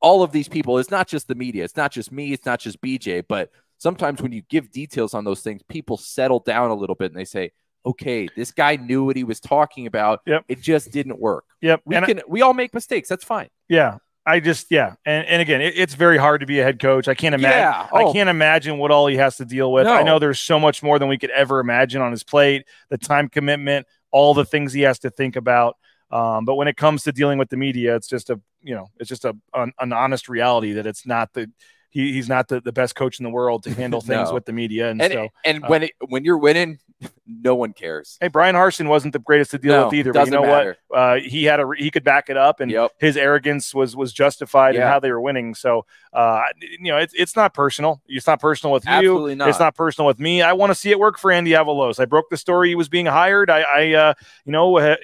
[0.00, 0.78] all of these people.
[0.78, 1.64] It's not just the media.
[1.64, 2.32] It's not just me.
[2.32, 3.22] It's not just BJ.
[3.26, 7.12] But sometimes when you give details on those things, people settle down a little bit
[7.12, 7.52] and they say,
[7.86, 10.20] "Okay, this guy knew what he was talking about.
[10.26, 10.44] Yep.
[10.48, 11.82] It just didn't work." Yep.
[11.84, 13.08] We And I- can we all make mistakes.
[13.08, 13.48] That's fine.
[13.68, 13.98] Yeah.
[14.26, 17.08] I just yeah, and and again, it, it's very hard to be a head coach.
[17.08, 17.58] I can't imagine.
[17.58, 17.88] Yeah.
[17.92, 18.12] I Oh.
[18.12, 19.86] can't imagine what all he has to deal with.
[19.86, 19.94] No.
[19.94, 22.66] I know there's so much more than we could ever imagine on his plate.
[22.90, 25.76] The time commitment, all the things he has to think about.
[26.10, 28.88] Um, but when it comes to dealing with the media, it's just a you know,
[28.98, 31.50] it's just a an, an honest reality that it's not the
[31.88, 34.34] he, he's not the, the best coach in the world to handle things No.
[34.34, 34.90] with the media.
[34.90, 36.78] And, And so, and uh, when it, when you're winning,
[37.26, 38.18] no one cares.
[38.20, 40.12] hey, Bryan Harsin wasn't the greatest to deal No, with either.
[40.12, 40.76] But you doesn't know matter.
[40.88, 40.98] what?
[40.98, 42.92] Uh, he had a re- he could back it up, and Yep.
[42.98, 45.54] his arrogance was was justified in how they were winning.
[45.54, 48.02] So, uh, you know, it's it's not personal.
[48.06, 48.90] It's not personal with you.
[48.92, 49.48] Absolutely not.
[49.48, 50.42] It's not personal with me.
[50.42, 52.00] I want to see it work for Andy Avalos.
[52.00, 53.50] I broke the story he was being hired.
[53.50, 54.96] I, I uh, you know, uh,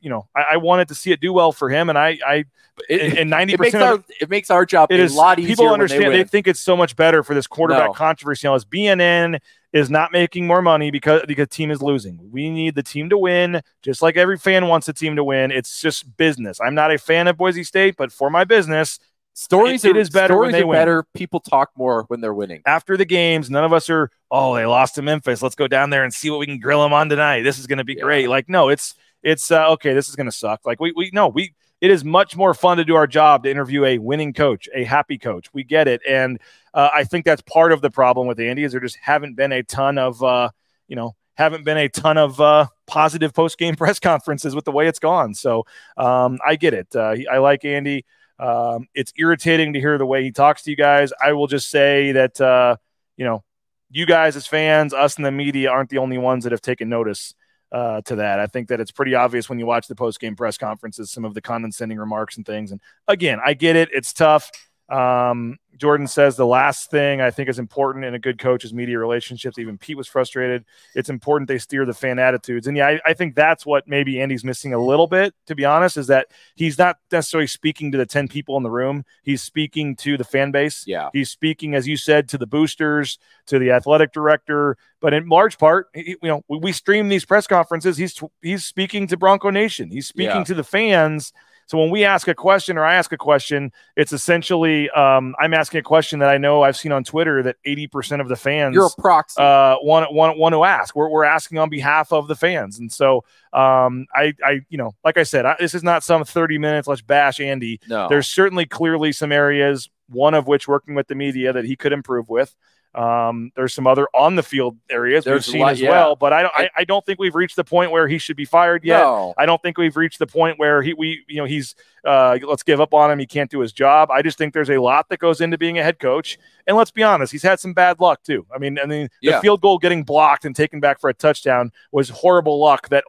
[0.00, 2.44] you know, I, I wanted to see it do well for him, and I, I,
[2.88, 5.54] It, and ninety makes percent it makes our job it a is lot easier.
[5.56, 7.92] people understand They they, think it's so much better for this quarterback No.
[7.94, 9.38] controversy now as bnn
[9.72, 13.08] is not making more money because because the team is losing we need the team
[13.10, 16.74] to win just like every fan wants the team to win it's just business i'm
[16.74, 18.98] not a fan of boise state but for my business
[19.34, 20.76] stories it are, is better when stories they are win.
[20.78, 21.04] better.
[21.14, 22.62] People talk more when they're winning.
[22.64, 25.90] after the games none of us are oh they lost to memphis let's go down
[25.90, 27.94] there and see what we can grill them on tonight this is going to be
[27.94, 28.02] Yeah.
[28.04, 31.10] great like no it's it's uh, okay this is going to suck like we we
[31.12, 34.32] no we it is much more fun to do our job to interview a winning
[34.32, 35.52] coach a happy coach.
[35.52, 36.00] We get it.
[36.08, 36.40] And
[36.74, 39.50] uh, i think that's part of the problem with andy is there just haven't been
[39.50, 40.50] a ton of uh,
[40.88, 44.86] you know haven't been a ton of uh, positive post-game press conferences with the way
[44.86, 45.34] it's gone.
[45.34, 45.64] So
[45.96, 46.88] um, i get it.
[46.94, 48.04] Uh, i like andy.
[48.38, 51.12] Um, it's irritating to hear the way he talks to you guys.
[51.24, 52.76] I will just say that uh,
[53.16, 53.42] you know
[53.90, 56.88] you guys as fans us in the media aren't the only ones that have taken
[56.88, 57.34] notice
[57.72, 58.40] uh, to that.
[58.40, 61.24] I think that it's pretty obvious when you watch the post game press conferences, some
[61.24, 62.72] of the condescending remarks and things.
[62.72, 64.50] And again, I get it; it's tough.
[64.88, 68.72] Um, Jordan says the last thing I think is important in a good coach is
[68.72, 69.58] media relationships.
[69.58, 70.64] Even Pete was frustrated.
[70.94, 72.66] It's important they steer the fan attitudes.
[72.66, 75.64] And yeah, I, I, think that's what maybe Andy's missing a little bit, to be
[75.64, 79.04] honest, is that he's not necessarily speaking to the 10 people in the room.
[79.22, 80.84] He's speaking to the fan base.
[80.86, 81.10] Yeah.
[81.12, 84.76] He's speaking, as you said, to the boosters, to the athletic director.
[85.00, 87.96] But in large part, you know, we stream these press conferences.
[87.96, 89.90] He's he's speaking to Bronco Nation.
[89.90, 90.44] He's speaking yeah.
[90.44, 91.32] to the fans
[91.66, 95.52] so when we ask a question or I ask a question, it's essentially um, I'm
[95.52, 98.74] asking a question that I know I've seen on Twitter that 80% of the fans
[98.74, 99.42] You're a proxy.
[99.42, 100.94] Uh, want, want, want to ask.
[100.94, 102.78] We're, we're asking on behalf of the fans.
[102.78, 106.24] And so um, I, I, you know, like I said, I, this is not some
[106.24, 107.80] 30 minutes, let's bash Andy.
[107.88, 108.08] No.
[108.08, 111.92] There's certainly clearly some areas, one of which working with the media that he could
[111.92, 112.54] improve with.
[112.94, 115.90] Um, there's some other on the field areas there's we've seen lot, as yeah.
[115.90, 116.54] well, but I don't.
[116.56, 119.00] I, I, don't think we've reached the point where he should be fired yet.
[119.00, 119.34] No.
[119.36, 121.74] I don't think we've reached the point where he we you know he's
[122.06, 123.18] uh, let's give up on him.
[123.18, 124.10] He can't do his job.
[124.10, 126.38] I just think there's a lot that goes into being a head coach.
[126.68, 128.46] And let's be honest, he's had some bad luck too.
[128.54, 129.36] I mean, I mean, yeah.
[129.36, 132.88] the field goal getting blocked and taken back for a touchdown was horrible luck.
[132.88, 133.04] That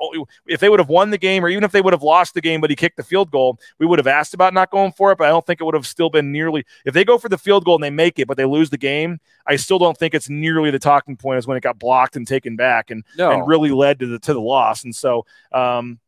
[0.47, 2.41] if they would have won the game, or even if they would have lost the
[2.41, 5.11] game, but he kicked the field goal, we would have asked about not going for
[5.11, 5.17] it.
[5.17, 6.65] But I don't think it would have still been nearly.
[6.85, 8.77] If they go for the field goal and they make it, but they lose the
[8.77, 12.15] game, I still don't think it's nearly the talking point as when it got blocked
[12.15, 13.31] and taken back and no.
[13.31, 14.83] and really led to the to the loss.
[14.83, 15.25] And so.
[15.51, 15.99] um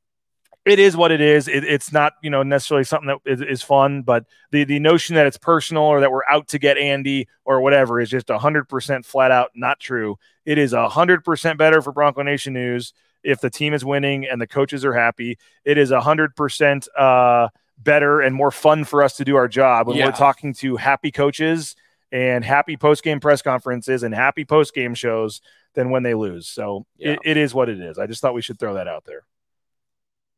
[0.65, 1.47] it is what it is.
[1.47, 5.15] It, it's not, you know, necessarily something that is, is, fun, but the the notion
[5.15, 8.67] that it's personal or that we're out to get Andy or whatever is just hundred
[8.67, 10.17] percent flat out not true.
[10.45, 14.39] It is hundred percent better for Bronco Nation News if the team is winning and
[14.39, 15.37] the coaches are happy.
[15.63, 19.87] It is hundred percent uh, better and more fun for us to do our job
[19.87, 20.05] when yeah.
[20.05, 21.75] we're talking to happy coaches
[22.11, 25.41] and happy post game press conferences and happy post game shows
[25.75, 26.47] than when they lose.
[26.47, 27.11] So yeah.
[27.11, 27.99] it, it is what it is.
[27.99, 29.23] I just thought we should throw that out there.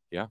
[0.10, 0.28] Yeah.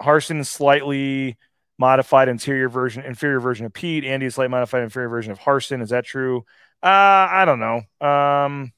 [0.00, 1.36] Harsin slightly
[1.78, 4.04] modified interior version, inferior version of Pete.
[4.04, 5.82] Andy slightly modified inferior version of Harsin.
[5.82, 6.44] Is that true?
[6.82, 8.06] Uh, I don't know.
[8.06, 8.72] Um,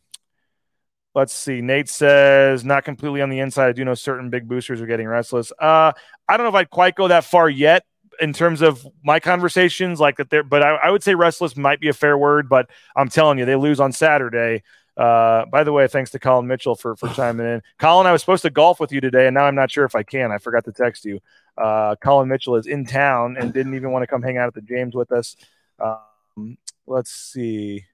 [1.14, 1.60] let's see.
[1.60, 3.68] Nate says not completely on the inside.
[3.68, 5.52] I do know certain big boosters are getting restless.
[5.58, 5.92] Uh,
[6.28, 7.84] I don't know if I'd quite go that far yet
[8.20, 11.80] in terms of my conversations like that there, but I, I would say restless might
[11.80, 14.62] be a fair word, but I'm telling you, they lose on Saturday.
[14.96, 17.62] Uh, by the way, thanks to Colin Mitchell for for chiming in.
[17.78, 19.94] Colin, I was supposed to golf with you today, and now I'm not sure if
[19.94, 20.32] I can.
[20.32, 21.20] I forgot to text you.
[21.56, 24.54] Uh, Colin Mitchell is in town and didn't even want to come hang out at
[24.54, 25.36] the James with us.
[25.78, 27.84] Um, let's see.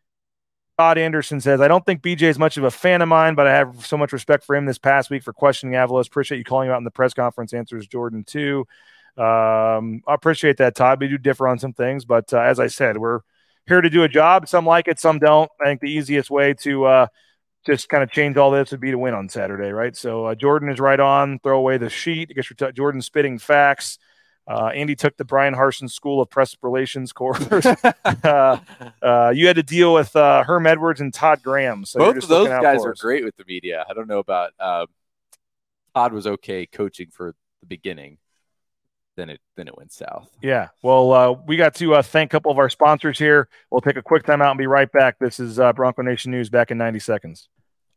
[0.78, 3.46] Todd Anderson says, I don't think BJ is much of a fan of mine, but
[3.46, 6.08] I have so much respect for him this past week for questioning Avalos.
[6.08, 7.54] Appreciate you calling him out in the press conference.
[7.54, 8.66] Answers Jordan too.
[9.16, 11.00] Um, I appreciate that, Todd.
[11.00, 13.20] We do differ on some things, but uh, as I said, we're
[13.66, 14.48] here to do a job.
[14.48, 15.50] Some like it, some don't.
[15.60, 17.06] I think the easiest way to uh,
[17.64, 19.96] just kind of change all this would be to win on Saturday, right?
[19.96, 21.38] So uh, Jordan is right on.
[21.38, 22.28] Throw away the sheet.
[22.30, 23.98] I guess you're t- Jordan spitting facts.
[24.46, 27.42] Uh, Andy took the Bryan Harsin School of Press Relations course.
[28.04, 28.58] uh,
[29.00, 31.84] uh, you had to deal with uh, Herm Edwards and Todd Graham.
[31.84, 33.86] So both of those guys are great with the media.
[33.88, 34.86] I don't know about uh,
[35.94, 38.18] Todd was okay coaching for the beginning
[39.16, 40.30] then it then it went south.
[40.42, 40.68] Yeah.
[40.82, 43.48] Well, uh, we got to uh, thank a couple of our sponsors here.
[43.70, 45.18] We'll take a quick time out and be right back.
[45.18, 47.48] This is uh, Bronco Nation News back in 90 seconds.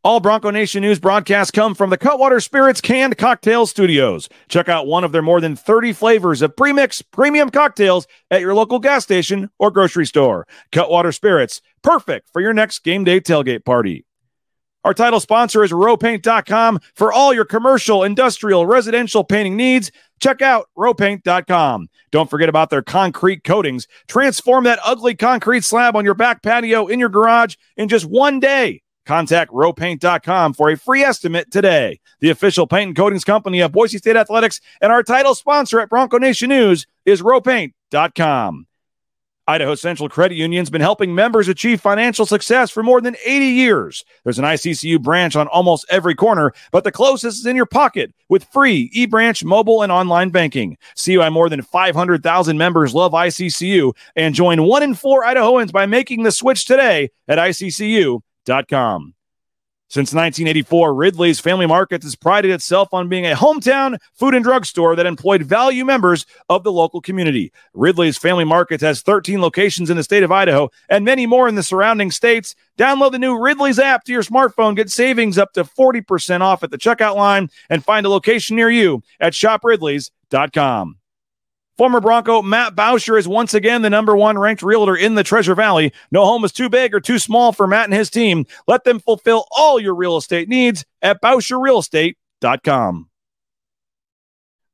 [0.04, 4.28] All Bronco Nation News broadcasts come from the Cutwater Spirits Canned Cocktail Studios.
[4.48, 8.54] Check out one of their more than 30 flavors of premix premium cocktails at your
[8.54, 10.46] local gas station or grocery store.
[10.70, 14.06] Cutwater Spirits, perfect for your next game day tailgate party.
[14.84, 19.90] Our title sponsor is rowpaint.com for all your commercial, industrial, residential painting needs.
[20.20, 21.88] Check out rowpaint.com.
[22.10, 23.86] Don't forget about their concrete coatings.
[24.06, 28.40] Transform that ugly concrete slab on your back patio in your garage in just one
[28.40, 28.82] day.
[29.04, 31.98] Contact rowpaint.com for a free estimate today.
[32.20, 35.88] The official paint and coatings company of Boise State Athletics and our title sponsor at
[35.88, 38.66] Bronco Nation News is rowpaint.com.
[39.48, 44.04] Idaho Central Credit Union's been helping members achieve financial success for more than 80 years.
[44.22, 48.12] There's an ICCU branch on almost every corner, but the closest is in your pocket
[48.28, 50.76] with free eBranch mobile and online banking.
[50.96, 55.86] See why more than 500,000 members love ICCU and join one in four Idahoans by
[55.86, 59.14] making the switch today at ICCU.com.
[59.90, 64.66] Since 1984, Ridley's Family Markets has prided itself on being a hometown food and drug
[64.66, 67.52] store that employed value members of the local community.
[67.72, 71.54] Ridley's Family Markets has 13 locations in the state of Idaho and many more in
[71.54, 72.54] the surrounding states.
[72.76, 76.70] Download the new Ridley's app to your smartphone, get savings up to 40% off at
[76.70, 80.98] the checkout line, and find a location near you at shopridleys.com.
[81.78, 85.54] Former Bronco Matt Bauscher is once again the number one ranked realtor in the Treasure
[85.54, 85.92] Valley.
[86.10, 88.46] No home is too big or too small for Matt and his team.
[88.66, 93.08] Let them fulfill all your real estate needs at BauscherRealEstate.com.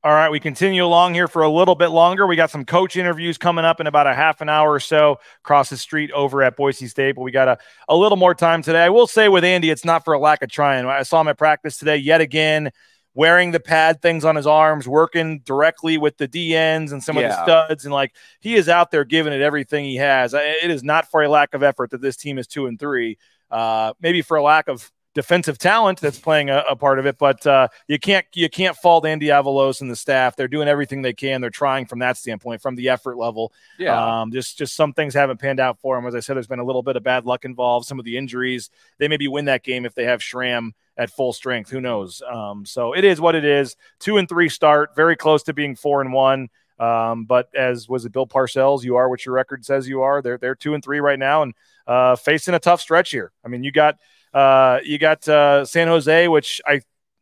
[0.03, 2.27] All right, we continue along here for a little bit longer.
[2.27, 5.19] We got some coach interviews coming up in about a half an hour or so
[5.43, 8.61] across the street over at Boise State, but we got a, a little more time
[8.61, 8.83] today.
[8.83, 10.85] I will say with Andy, it's not for a lack of trying.
[10.85, 12.71] I saw him at practice today yet again,
[13.15, 17.23] wearing the pad things on his arms, working directly with the DNs and some of
[17.23, 17.85] the studs.
[17.85, 20.35] And like he is out there giving it everything he has.
[20.35, 23.19] It is not for a lack of effort that this team is two and three.
[23.51, 27.19] Uh, maybe for a lack of defensive talent that's playing a, a part of it,
[27.19, 30.37] but uh, you can't you can't fault Andy Avalos and the staff.
[30.37, 31.41] They're doing everything they can.
[31.41, 33.53] They're trying from that standpoint, from the effort level.
[33.79, 34.21] Yeah.
[34.21, 36.07] Um, just just some things haven't panned out for them.
[36.07, 37.87] As I said, there's been a little bit of bad luck involved.
[37.87, 38.71] Some of the injuries.
[38.99, 41.71] They maybe win that game if they have Schramm at full strength.
[41.71, 42.23] Who knows?
[42.23, 43.77] Um, so it is what it is.
[44.01, 46.49] Two and three start, very close to being four and one.
[46.79, 50.21] Um, but as was it Bill Parcells, you are what your record says you are.
[50.21, 51.55] They're they're two and three right now and
[51.87, 53.31] uh, facing a tough stretch here.
[53.45, 53.99] I mean, you got
[54.35, 56.81] uh, you got uh, San Jose, which I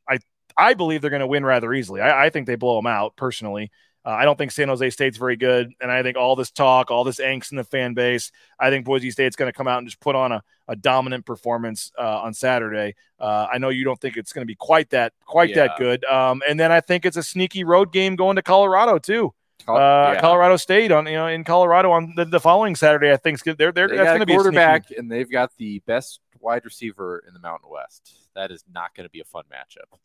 [0.09, 0.19] I
[0.57, 2.01] I believe they're going to win rather easily.
[2.01, 3.71] I, I think they blow them out personally.
[4.05, 6.91] Uh, I don't think San Jose State's very good, and I think all this talk,
[6.91, 9.79] all this angst in the fan base, I think Boise State's going to come out
[9.79, 12.97] and just put on a, a dominant performance uh, on Saturday.
[13.21, 16.05] Uh, I know you don't think it's going to be quite that quite that good,
[16.07, 19.33] um, and then I think it's a sneaky road game going to Colorado too.
[19.67, 20.21] Col- Uh, yeah.
[20.21, 23.13] Colorado State on you know in Colorado on the, the following Saturday.
[23.13, 26.19] I think they're they're They that's going to be quarterback, and they've got the best
[26.43, 28.15] wide receiver in the Mountain West.
[28.35, 29.99] That is not going to be a fun matchup.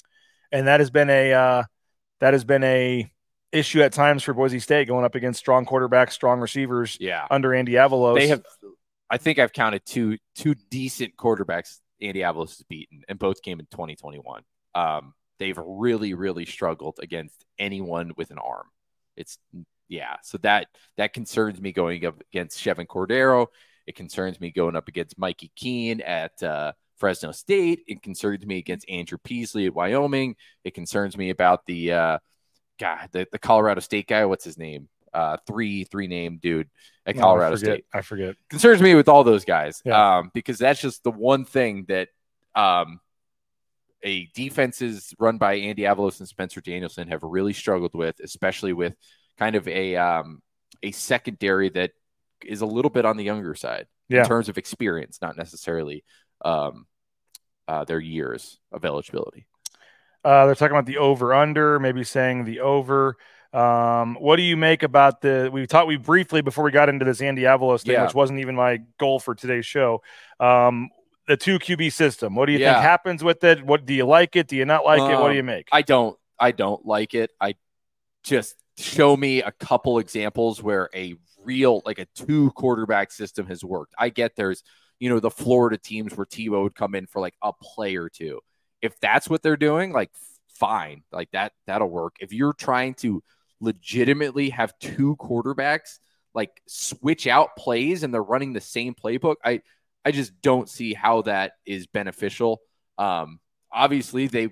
[0.52, 1.64] and that has been a uh,
[2.20, 3.12] that has been a
[3.52, 7.54] issue at times for Boise State going up against strong quarterbacks, strong receivers Yeah, under
[7.54, 8.16] Andy Avalos.
[8.16, 8.44] they have.
[9.10, 13.60] I think I've counted two two decent quarterbacks Andy Avalos has beaten, and both came
[13.60, 14.44] in 2021.
[14.76, 18.68] Um, they've really, really struggled against anyone with an arm.
[19.16, 19.38] It's
[19.88, 23.48] yeah, so that that concerns me going up against Chevan Cordeiro.
[23.88, 27.80] It concerns me going up against Mikey Keene at uh, Fresno State.
[27.88, 30.36] It concerns me against Andrew Peasley at Wyoming.
[30.64, 32.18] It concerns me about the uh,
[32.80, 34.26] God, the, the Colorado State guy.
[34.26, 34.90] What's his name?
[35.14, 36.70] Uh, three three name dude
[37.06, 38.36] at Oh, Colorado I forget, State I forget.
[38.50, 40.18] concerns me with all those guys Yeah.
[40.18, 42.10] um, because that's just the one thing that
[42.54, 43.00] um,
[44.04, 48.94] a defenses run by Andy Avalos and Spencer Danielson have really struggled with, especially with
[49.40, 50.42] kind of a um,
[50.84, 51.92] a secondary that
[52.46, 54.22] is a little bit on the younger side Yeah.
[54.22, 56.04] in terms of experience, not necessarily
[56.44, 56.86] um,
[57.68, 59.48] uh, their years of eligibility.
[60.24, 63.18] Uh, they're talking about the over under, maybe saying the over.
[63.54, 65.50] Um, what do you make about the?
[65.52, 68.04] We talked we briefly before we got into this Andy Avalos thing, Yeah.
[68.04, 70.02] which wasn't even my goal for today's show.
[70.40, 70.90] Um,
[71.28, 72.36] the two QB system.
[72.36, 72.74] What do you Yeah.
[72.74, 73.64] think happens with it?
[73.66, 74.48] What do you like it?
[74.48, 75.16] Do you not like it?
[75.16, 75.70] What do Um, you make?
[75.72, 77.32] I don't I don't like it.
[77.42, 77.56] I
[78.24, 81.16] just show me a couple examples where a
[81.48, 83.96] real like a two quarterback system has worked.
[83.98, 84.64] I get there's
[85.00, 88.10] you know the Florida teams where Tebow would come in for like a play or
[88.10, 88.42] two.
[88.82, 90.12] If that's what they're doing, like
[90.50, 92.18] fine, like that that'll work.
[92.20, 93.24] If you're trying to
[93.60, 95.98] legitimately have two quarterbacks
[96.36, 99.62] like switch out plays and they're running the same playbook, I
[100.06, 102.62] I just don't see how that is beneficial.
[102.98, 103.40] Um,
[103.72, 104.50] obviously they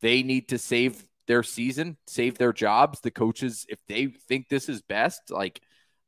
[0.00, 3.00] they need to save their season, save their jobs.
[3.00, 5.60] The coaches, if they think this is best, like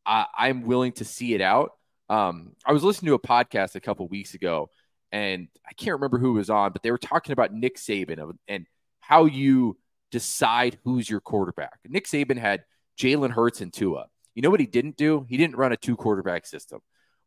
[0.07, 1.73] I, I'm willing to see it out.
[2.09, 4.71] Um, I was listening to a podcast a couple weeks ago,
[5.11, 8.39] and I can't remember who was on, but they were talking about Nick Saban and-
[8.49, 8.67] and
[9.01, 9.79] how you
[10.11, 11.79] decide who's your quarterback.
[11.89, 12.65] Nick Saban had
[12.99, 14.07] Jalen Hurts and Tua.
[14.35, 15.27] You know what he didn't do?
[15.29, 16.81] He didn't run a two quarterback system.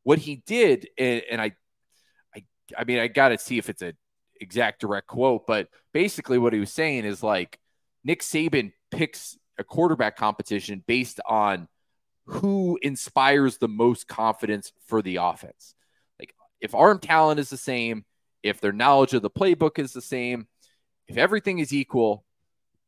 [0.04, 1.52] What he did, and, and I,
[2.36, 2.46] I,
[2.78, 3.94] I mean, I got to see if it's a
[4.40, 7.60] exact direct quote, but basically what he was saying is like
[8.04, 11.68] Nick Saban picks a quarterback competition based on
[12.26, 15.76] who inspires the most confidence for the offense.
[16.20, 18.06] Like if arm talent is the same,
[18.44, 20.48] if their knowledge of the playbook is the same,
[21.08, 22.26] if everything is equal,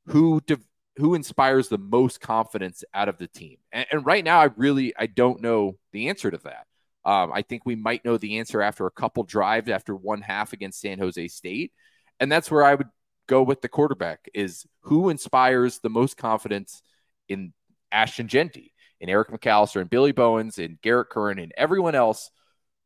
[0.07, 0.57] who de-
[0.97, 3.57] who inspires the most confidence out of the team?
[3.71, 6.65] And, and right now, I really I don't know the answer to that.
[7.05, 10.51] Um, I think we might know the answer after a couple drives after one half
[10.51, 11.71] against San Jose State,
[12.19, 12.89] and that's where I would
[13.27, 16.81] go with the quarterback is who inspires the most confidence
[17.27, 17.53] in
[17.91, 22.31] Ashton Genty and Eric McAlister and Billy Bowens and Garrett Curran and everyone else.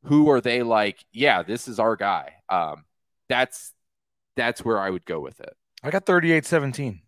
[0.05, 1.03] Who are they like?
[1.11, 2.33] Yeah, this is our guy.
[2.49, 2.85] Um,
[3.29, 3.71] that's
[4.35, 5.55] that's where I would go with it.
[5.83, 7.01] I got 38 17.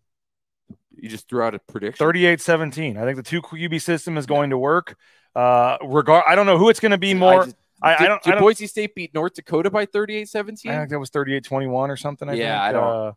[0.95, 2.06] You just threw out a prediction.
[2.06, 2.97] 38 17.
[2.97, 4.95] I think the two QB system is going to work.
[5.36, 7.41] Uh, regard, I don't know who it's going to be more.
[7.41, 8.24] I, just- I, I did, don't.
[8.24, 10.70] did I, don't Boise State beat North Dakota by 38-17?
[10.70, 12.30] I think that was 38 21 or something.
[12.30, 12.62] I Yeah, think.
[12.62, 13.12] I don't- Uh,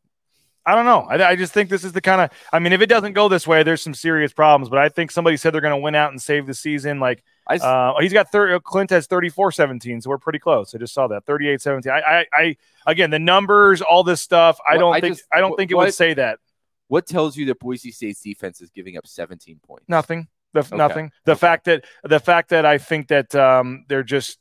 [0.69, 1.03] I don't know.
[1.09, 2.31] I, I just think this is the kind of.
[2.53, 4.69] I mean, if it doesn't go this way, there's some serious problems.
[4.69, 6.99] But I think somebody said they're going to win out and save the season.
[6.99, 8.59] Like, I uh, he's got 30.
[8.65, 10.01] Clint has 34 17.
[10.01, 10.75] So we're pretty close.
[10.75, 11.93] I just saw that 38 17.
[11.93, 14.59] I, I, I, again, the numbers, all this stuff.
[14.69, 16.41] I don't I think, just- I don't think it would say that.
[16.89, 19.85] What tells you that Boise State's defense is giving up 17 points?
[19.89, 20.27] Nothing.
[20.53, 20.77] The, Okay.
[20.77, 21.13] Nothing.
[21.27, 21.39] The Okay.
[21.39, 24.39] fact that the fact that I think that um, they're just,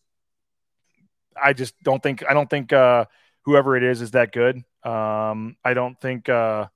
[1.41, 3.05] I just don't think I don't think uh,
[3.45, 4.57] whoever it is is that good.
[4.83, 6.67] Um, I don't think uh,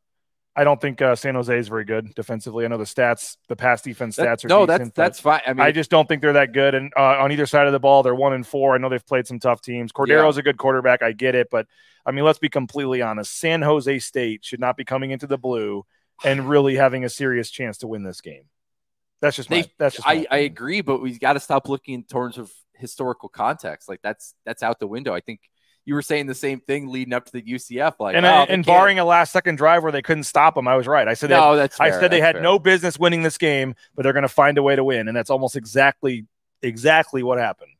[0.56, 2.66] I don't think uh, San Jose is very good defensively.
[2.66, 5.42] I know the stats, the pass defense That- stats are no, decent, that's that's fine.
[5.46, 6.76] I mean, I just don't think they're that good.
[6.76, 8.76] And uh, on either side of the ball, they're one and four.
[8.76, 9.92] I know they've played some tough teams.
[9.92, 11.02] Cordeiro's a good quarterback.
[11.02, 11.68] I get it, but
[12.06, 13.38] I mean, let's be completely honest.
[13.38, 15.86] San Jose State should not be coming into the blue
[16.24, 18.44] and really having a serious chance to win this game.
[19.22, 19.62] That's just my.
[19.62, 20.08] They- that's just.
[20.08, 23.88] I, I agree, but we've got to stop looking in terms of historical context.
[23.88, 25.14] Like that's that's out the window.
[25.14, 25.42] I think
[25.90, 27.96] you were saying the same thing leading up to the UCF.
[28.00, 30.68] Like, and oh, I, and barring a last second drive where they couldn't stop them,
[30.68, 31.08] I was right.
[31.08, 32.44] I said no, they, that's I fair, said they had fair.
[32.44, 35.18] no business winning this game, but they're going to find a way to win, and
[35.18, 36.28] that's almost exactly
[36.62, 37.72] exactly what happened.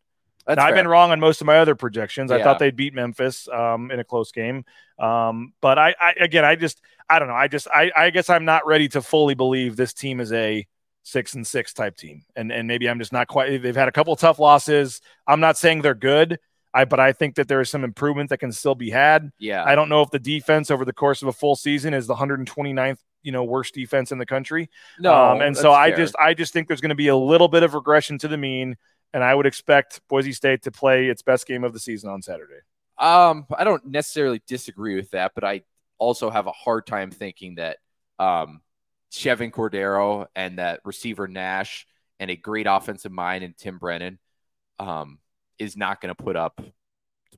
[0.48, 2.32] That's Now, I've been wrong on most of my other projections.
[2.32, 4.66] I thought they'd beat Memphis um, in a close game,
[4.98, 7.36] um, but I, I again, I just, I don't know.
[7.36, 10.66] I just, I, I guess I'm not ready to fully believe this team is a
[11.04, 13.62] six and six type team, and and maybe I'm just not quite.
[13.62, 15.02] They've had a couple tough losses.
[15.28, 16.40] I'm not saying they're good,
[16.74, 19.32] I but I think that there is some improvement that can still be had.
[19.40, 22.08] Yeah, I don't know if the defense over the course of a full season is
[22.08, 24.70] the 129th, you know, worst defense in the country.
[25.00, 25.98] no, Um, and so I fair.
[25.98, 28.38] just I just think there's going to be a little bit of regression to the
[28.38, 28.78] mean,
[29.14, 32.22] and I would expect Boise State to play its best game of the season on
[32.22, 32.62] Saturday.
[32.98, 35.62] Um, I don't necessarily disagree with that, but I
[35.98, 37.78] also have a hard time thinking that
[38.20, 38.62] um,
[39.12, 41.88] Chevan Cordeiro and that receiver Nash
[42.20, 44.20] and a great offensive mind in Tim Brennan
[44.80, 45.20] um,
[45.60, 46.62] is not going to put up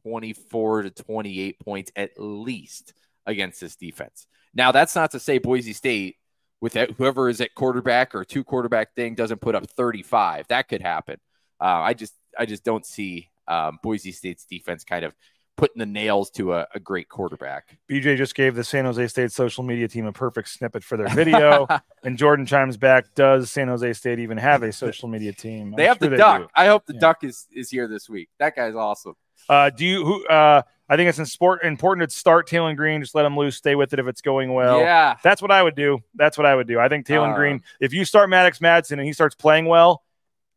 [0.03, 2.93] 24 to 28 points at least
[3.25, 4.25] against this defense.
[4.53, 6.17] Now, that's not to say Boise State,
[6.59, 10.47] with whoever is at quarterback or two quarterback thing, doesn't put up 35.
[10.49, 11.17] That could happen.
[11.59, 15.15] Uh, I just, I just don't see um, Boise State's defense kind of
[15.57, 17.77] putting the nails to a, a great quarterback.
[17.89, 21.09] BJ just gave the San Jose State social media team a perfect snippet for their
[21.15, 21.67] video,
[22.03, 25.73] and Jordan chimes back: Does San Jose State even have a social media team?
[25.77, 26.41] They I'm have sure the duck.
[26.41, 26.47] do.
[26.55, 26.99] I hope the Yeah.
[26.99, 28.29] duck is is here this week.
[28.39, 29.13] That guy's awesome.
[29.49, 30.05] Uh, do you?
[30.05, 30.25] Who?
[30.27, 33.01] Uh, I think it's in sport important to start Taylen Green.
[33.01, 33.55] Just let him loose.
[33.55, 34.79] Stay with it if it's going well.
[34.81, 35.99] yeah, That's what I would do.
[36.15, 36.79] That's what I would do.
[36.79, 40.03] I think Taylen Um, Green, if you start Maddox Madsen and he starts playing well,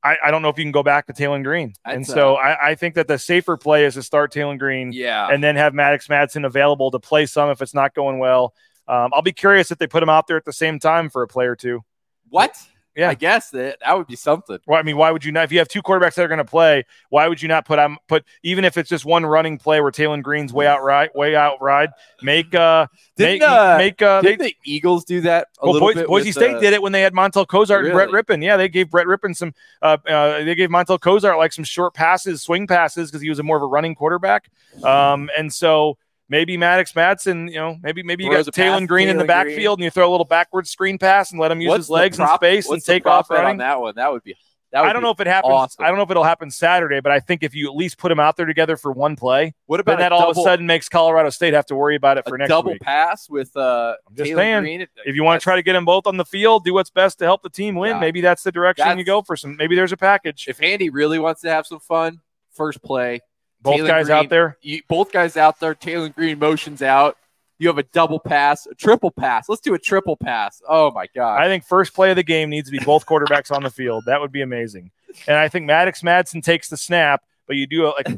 [0.05, 1.75] I, I don't know if you can go back to Taylen Green.
[1.85, 4.93] and so uh, I, I think that the safer play is to start Taylen Green
[4.93, 5.29] yeah.
[5.29, 8.55] and then have Maddox Madsen available to play some if it's not going well.
[8.87, 11.23] Um, I'll be curious if they put him out there at the same time for
[11.23, 11.83] a play or two.
[12.29, 12.55] what?
[12.97, 13.11] Yeah.
[13.11, 14.59] I guess that that would be something.
[14.67, 15.45] Well, I mean, why would you not?
[15.45, 17.79] If you have two quarterbacks that are going to play, why would you not put
[17.79, 21.15] um put even if it's just one running play where Taylen Green's way out right,
[21.15, 21.91] way out ride,
[22.23, 22.87] make uh
[23.19, 26.07] make Didn't, uh, make uh Didn't the Eagles do that a well, little Boise, bit?
[26.07, 28.23] Boise with, State uh, did it when they had Montel Cozart and Brett Really?
[28.23, 28.45] Rypien.
[28.45, 29.55] Yeah, they gave Brett Rypien some.
[29.83, 33.39] Uh, uh, they gave Montel Cozart like some short passes, swing passes, because he was
[33.39, 34.51] a more of a running quarterback.
[34.85, 38.65] Um, and so maybe Maddox Madsen, you know, maybe maybe you Throws got a pass
[38.77, 39.47] Taylen to Green in the Taylen Green.
[39.55, 41.91] backfield, and you throw a little backward screen pass and let him use What's his
[41.91, 43.59] legs prop- in space and take off bet on running.
[43.59, 43.95] that one.
[43.97, 44.35] That would be.
[44.73, 45.53] That would I don't be know if it happens.
[45.53, 45.85] awesome.
[45.85, 48.09] I don't know if it'll happen Saturday, but I think if you at least put
[48.09, 50.41] them out there together for one play, What about then that a all of a
[50.43, 52.81] sudden makes Colorado State have to worry about it for a next double week.
[52.81, 54.87] pass with uh, I'm just Taylen saying, Green?
[55.07, 57.21] If you want to try to get them both on the field, do what's best
[57.21, 57.93] to help the team win.
[57.93, 58.01] Yeah.
[58.01, 59.55] Maybe that's the direction you go for some.
[59.57, 60.47] Maybe there's a package.
[60.49, 62.19] if Andy really wants to have some fun,
[62.51, 63.21] first play,
[63.65, 64.57] Both Taylen guys Green- out there.
[64.63, 65.75] you, both guys out there.
[65.75, 67.17] Taylen Green motions out.
[67.59, 69.49] You have a double pass, a triple pass.
[69.49, 70.61] Let's do a triple pass.
[70.69, 71.41] Oh my god!
[71.41, 74.05] I think first play of the game needs to be both quarterbacks on the field.
[74.07, 74.91] That would be amazing.
[75.27, 78.09] And I think Maddox Madsen takes the snap, but you do a, like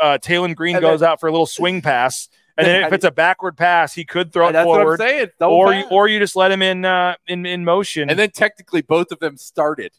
[0.00, 3.04] uh, Taylen Green And goes out for a little swing pass, and then if it's
[3.04, 5.28] a backward pass, he could throw it That's what I'm forward, saying.
[5.40, 8.08] Or you, or you just let him in uh, in in motion.
[8.08, 9.90] and then technically both of them started.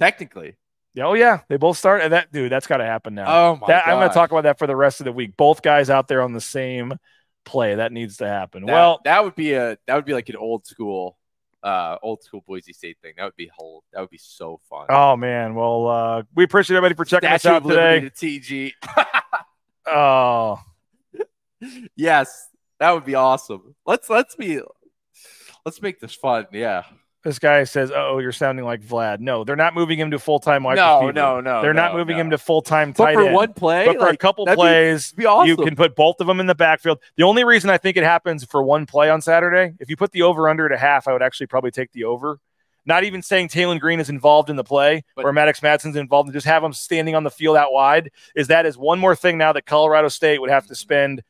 [0.00, 0.56] Technically,
[0.94, 2.02] Yeah, oh yeah, they both start.
[2.02, 3.26] And that dude, that's got to happen now.
[3.26, 3.92] oh my that, god!
[3.92, 5.36] I'm going to talk about that for the rest of the week.
[5.36, 6.94] Both guys out there on the same
[7.44, 7.74] play.
[7.74, 8.64] That needs to happen.
[8.64, 11.18] That, well, that would be a that would be like an old school,
[11.64, 13.14] uh, old school Boise State thing.
[13.16, 13.82] That would be whole.
[13.92, 14.86] That would be so fun.
[14.88, 15.56] oh man.
[15.56, 18.00] Well, uh, we appreciate everybody for checking us Statue out of today.
[18.00, 18.72] to TG.
[19.86, 20.60] Oh,
[21.94, 22.48] yes,
[22.80, 23.74] that would be awesome.
[23.84, 24.62] Let's let's be
[25.66, 26.46] let's make this fun.
[26.52, 26.84] Yeah.
[27.24, 30.38] This guy says, "Oh, you're sounding like Vlad." No, they're not moving him to full
[30.40, 31.12] time wide No, receiver.
[31.14, 31.62] no, no.
[31.62, 32.20] They're not moving no.
[32.22, 33.16] him to full time tight end.
[33.16, 33.34] But for end.
[33.34, 35.48] one play, but for a couple that'd be- plays, be awesome.
[35.48, 36.98] you can put both of them in the backfield.
[37.16, 40.12] The only reason I think it happens for one play on Saturday, if you put
[40.12, 42.40] the over under at a half, I would actually probably take the over.
[42.86, 46.28] Not even saying Taylen Green is involved in the play But- or Maddox Madsen's involved,
[46.28, 48.10] and just have him standing on the field out wide.
[48.36, 51.22] Is that is one more thing now that Colorado State would have to spend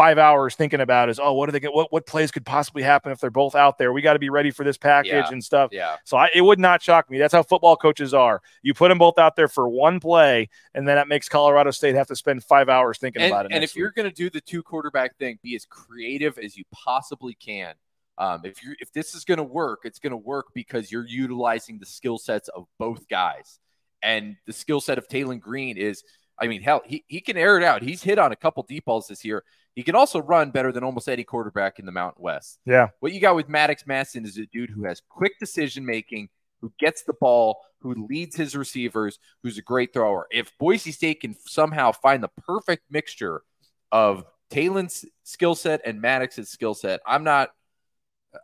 [0.00, 2.82] five hours thinking about is oh what do they get what what plays could possibly
[2.82, 5.28] happen if they're both out there we got to be ready for this package Yeah.
[5.30, 5.96] and stuff yeah.
[6.04, 7.18] so I, it would not shock me.
[7.18, 8.40] That's how football coaches are.
[8.62, 11.94] You put them both out there for one play, and then that makes Colorado State
[11.96, 13.52] have to spend five hours thinking And, about it.
[13.52, 16.64] and if you're going to do the two quarterback thing, be as creative as you
[16.72, 17.74] possibly can
[18.16, 21.06] Um, if you if this is going to work, it's going to work because you're
[21.06, 23.58] utilizing the skill sets of both guys,
[24.02, 26.02] and the skill set of Taylen Green is,
[26.40, 27.82] I mean, hell, he he can air it out.
[27.82, 29.44] He's hit on a couple deep balls this year.
[29.74, 32.58] He can also run better than almost any quarterback in the Mountain West.
[32.66, 32.88] Yeah.
[33.00, 36.28] What you got with Maddox Madsen is a dude who has quick decision making,
[36.60, 40.26] who gets the ball, who leads his receivers, who's a great thrower.
[40.30, 43.42] If Boise State can somehow find the perfect mixture
[43.92, 47.50] of Taylen's skill set and Maddox's skill set, I'm not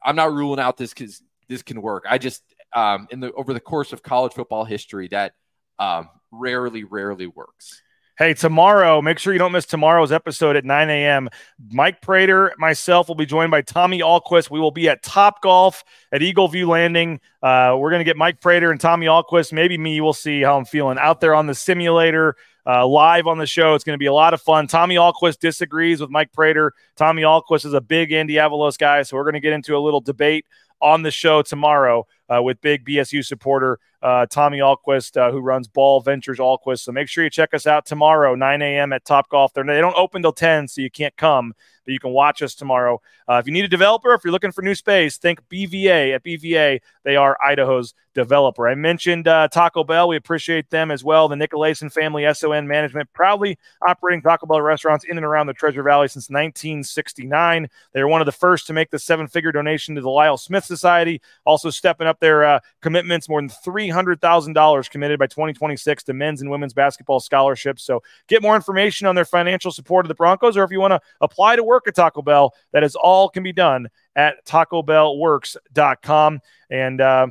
[0.04, 2.04] I'm not ruling out this because this can work.
[2.08, 2.42] I just
[2.72, 5.32] um, in the over the course of college football history that
[5.78, 7.82] um, rarely, rarely works.
[8.18, 11.28] Hey, tomorrow, make sure you don't miss tomorrow's episode at 9 a.m.
[11.70, 14.50] Mike Prater, myself will be joined by Tommy Ahlquist.
[14.50, 17.20] We will be at Top Golf at Eagle View Landing.
[17.42, 20.00] Uh, we're going to get Mike Prater and Tommy Ahlquist, maybe me.
[20.00, 22.36] We'll see how I'm feeling out there on the simulator.
[22.66, 23.74] Uh, live on the show.
[23.74, 24.66] It's going to be a lot of fun.
[24.66, 26.72] Tommy Ahlquist disagrees with Mike Prater.
[26.96, 29.78] Tommy Ahlquist is a big Andy Avalos guy, so we're going to get into a
[29.78, 30.46] little debate
[30.80, 35.66] on the show tomorrow uh, with big BSU supporter uh, Tommy Ahlquist, uh, who runs
[35.66, 36.84] Ball Ventures Ahlquist.
[36.84, 38.92] So make sure you check us out tomorrow, 9 a.m.
[38.92, 39.52] at Top Golf.
[39.52, 41.54] They're, they don't open till 10, so you can't come,
[41.86, 43.00] but you can watch us tomorrow.
[43.28, 46.14] Uh, if you need a developer, if you're looking for new space, think BVA.
[46.14, 48.66] At BVA, they are Idaho's developer.
[48.66, 50.08] I mentioned uh, Taco Bell.
[50.08, 51.28] We appreciate them as well.
[51.28, 55.82] The Nicolason family, SON Management, proudly operating Taco Bell restaurants in and around the Treasure
[55.82, 57.68] Valley since 1969.
[57.92, 60.38] They were one of the first to make the seven figure donation to the Lyle
[60.38, 66.14] Smith Society, also stepping up their uh, commitments, more than $300,000 committed by 2026 to
[66.14, 67.84] men's and women's basketball scholarships.
[67.84, 70.92] So get more information on their financial support of the Broncos, or if you want
[70.92, 76.40] to apply to work at Taco Bell, that is all can be done at tacobellworks.com.
[76.70, 77.26] And, uh,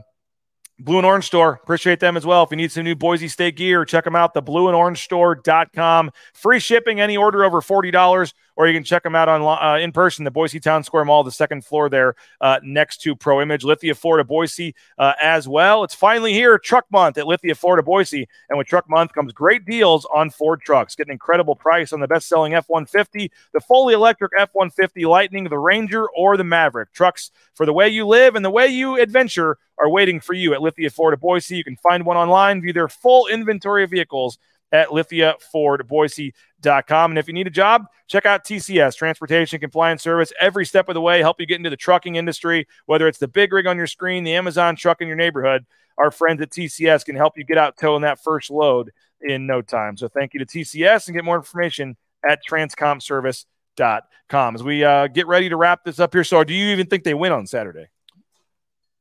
[0.78, 1.60] Blue and Orange Store.
[1.64, 2.43] Appreciate them as well.
[2.43, 4.34] If you need some new Boise State gear, check them out.
[4.34, 6.12] The blue and orange store.com.
[6.34, 9.91] Free shipping, any order over $40 or you can check them out on uh, in
[9.91, 13.64] person, the Boise Town Square Mall, the second floor there, uh, next to Pro Image,
[13.64, 15.84] Lithia Florida Boise uh, as well.
[15.84, 19.66] It's finally here, Truck Month at Lithia Florida Boise, and with Truck Month comes great
[19.66, 20.95] deals on Ford trucks.
[20.95, 26.08] Get an incredible price on the best-selling F-150, the fully electric F-150 Lightning, the Ranger,
[26.10, 26.91] or the Maverick.
[26.93, 30.53] Trucks for the way you live and the way you adventure are waiting for you
[30.53, 31.58] at Lithia Florida Boise.
[31.58, 34.38] You can find one online, view their full inventory of vehicles
[34.72, 36.32] at lithiafordboise.com.
[36.66, 40.93] And if you need a job, check out TCS, Transportation Compliance Service, every step of
[40.93, 43.78] the way, help you get into the trucking industry, whether it's the big rig on
[43.78, 45.66] your screen, the Amazon truck in your neighborhood.
[45.97, 48.91] Our friends at TCS can help you get out towing that first load
[49.22, 49.97] in no time.
[49.97, 51.95] So thank you to TCS and get more information
[52.28, 54.55] at transcomservice.com.
[54.55, 57.03] As we uh, get ready to wrap this up here, so do you even think
[57.03, 57.88] they win on Saturday?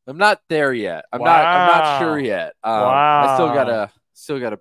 [0.06, 1.06] I'm not there yet.
[1.12, 1.26] I'm wow.
[1.26, 1.46] not.
[1.46, 2.54] I'm not sure yet.
[2.62, 3.26] Um, wow.
[3.26, 3.90] I still gotta.
[4.12, 4.60] Still gotta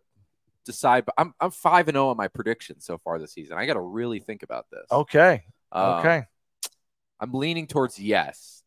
[0.63, 1.05] decide.
[1.05, 3.57] But I'm I'm five and zero on my predictions so far this season.
[3.57, 4.85] I got to really think about this.
[4.91, 5.43] Okay.
[5.71, 6.23] Um, okay.
[7.19, 8.63] I'm leaning towards yes.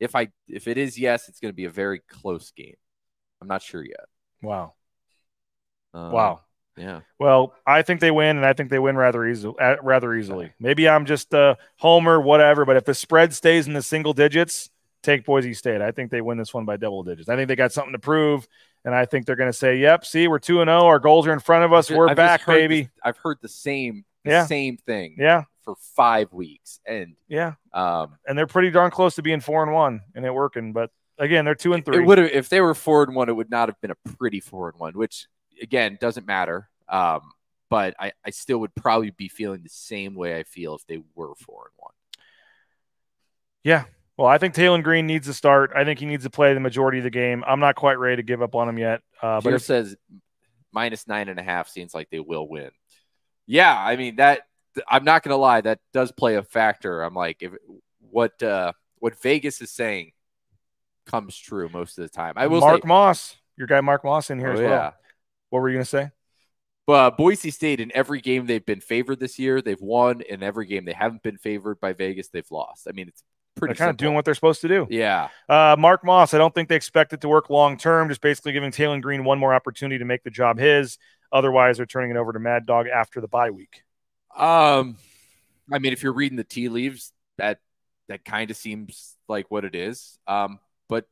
[0.00, 2.76] If I if it is yes, it's going to be a very close game.
[3.40, 4.06] I'm not sure yet.
[4.42, 4.74] Wow.
[5.92, 6.40] Um, wow.
[6.76, 7.00] Yeah.
[7.18, 9.54] Well, I think they win, and I think they win rather easily.
[9.80, 10.52] Rather easily.
[10.58, 12.64] Maybe I'm just a homer, whatever.
[12.64, 14.70] But if the spread stays in the single digits,
[15.02, 15.80] take Boise State.
[15.80, 17.28] I think they win this one by double digits.
[17.28, 18.48] I think they got something to prove.
[18.84, 20.84] And I think they're going to say, "Yep, see, we're two and zero.
[20.84, 21.90] Our goals are in front of us.
[21.90, 24.46] We're I've back, baby." I've heard the same, the yeah.
[24.46, 29.22] same thing, yeah, for five weeks, and yeah, um, and they're pretty darn close to
[29.22, 30.72] being four and one, and it working.
[30.74, 31.98] But again, they're two and three.
[31.98, 34.08] It would have if they were four and one, it would not have been a
[34.16, 35.26] pretty four and one, which
[35.62, 36.68] again doesn't matter.
[36.88, 37.32] Um,
[37.70, 41.00] but I, I still would probably be feeling the same way I feel if they
[41.14, 41.92] were four and one.
[43.62, 43.84] Yeah,
[44.16, 45.72] well, I think Taylen Green needs to start.
[45.74, 47.42] I think he needs to play the majority of the game.
[47.46, 49.00] I'm not quite ready to give up on him yet.
[49.20, 49.96] Uh, but it says
[50.72, 52.70] minus nine and a half seems like they will win.
[53.46, 54.42] Yeah, I mean that.
[54.88, 57.02] I'm not gonna lie, that does play a factor.
[57.02, 57.52] I'm like, if
[58.10, 60.12] what uh, what Vegas is saying
[61.06, 62.34] comes true most of the time.
[62.36, 62.60] I will.
[62.60, 64.70] Mark say, Moss, your guy Mark Moss in here oh, as well.
[64.70, 64.90] Yeah.
[65.50, 66.10] What were you gonna say?
[66.86, 70.20] But Boise State in every game they've been favored this year, they've won.
[70.20, 72.86] In every game they haven't been favored by Vegas, they've lost.
[72.88, 73.22] I mean, it's
[73.54, 73.90] pretty they're kind simple.
[73.90, 74.86] of doing what they're supposed to do.
[74.90, 75.28] Yeah.
[75.48, 78.08] Uh, Mark Moss, I don't think they expect it to work long term.
[78.08, 80.98] Just basically giving Taylen Green one more opportunity to make the job his.
[81.32, 83.82] Otherwise, they're turning it over to Mad Dog after the bye week.
[84.36, 84.96] Um,
[85.72, 87.58] I mean, if you're reading the tea leaves, that
[88.08, 90.18] that kind of seems like what it is.
[90.26, 91.06] Um, but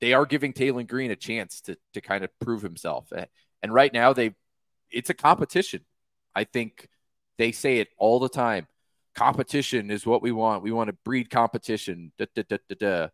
[0.00, 3.12] they are giving Taylen Green a chance to to kind of prove himself.
[3.62, 4.34] And right now, they
[4.90, 5.84] it's a competition.
[6.34, 6.88] I think
[7.38, 8.66] they say it all the time.
[9.16, 10.62] Competition is what we want.
[10.62, 12.12] We want to breed competition.
[12.18, 13.08] Da, da, da.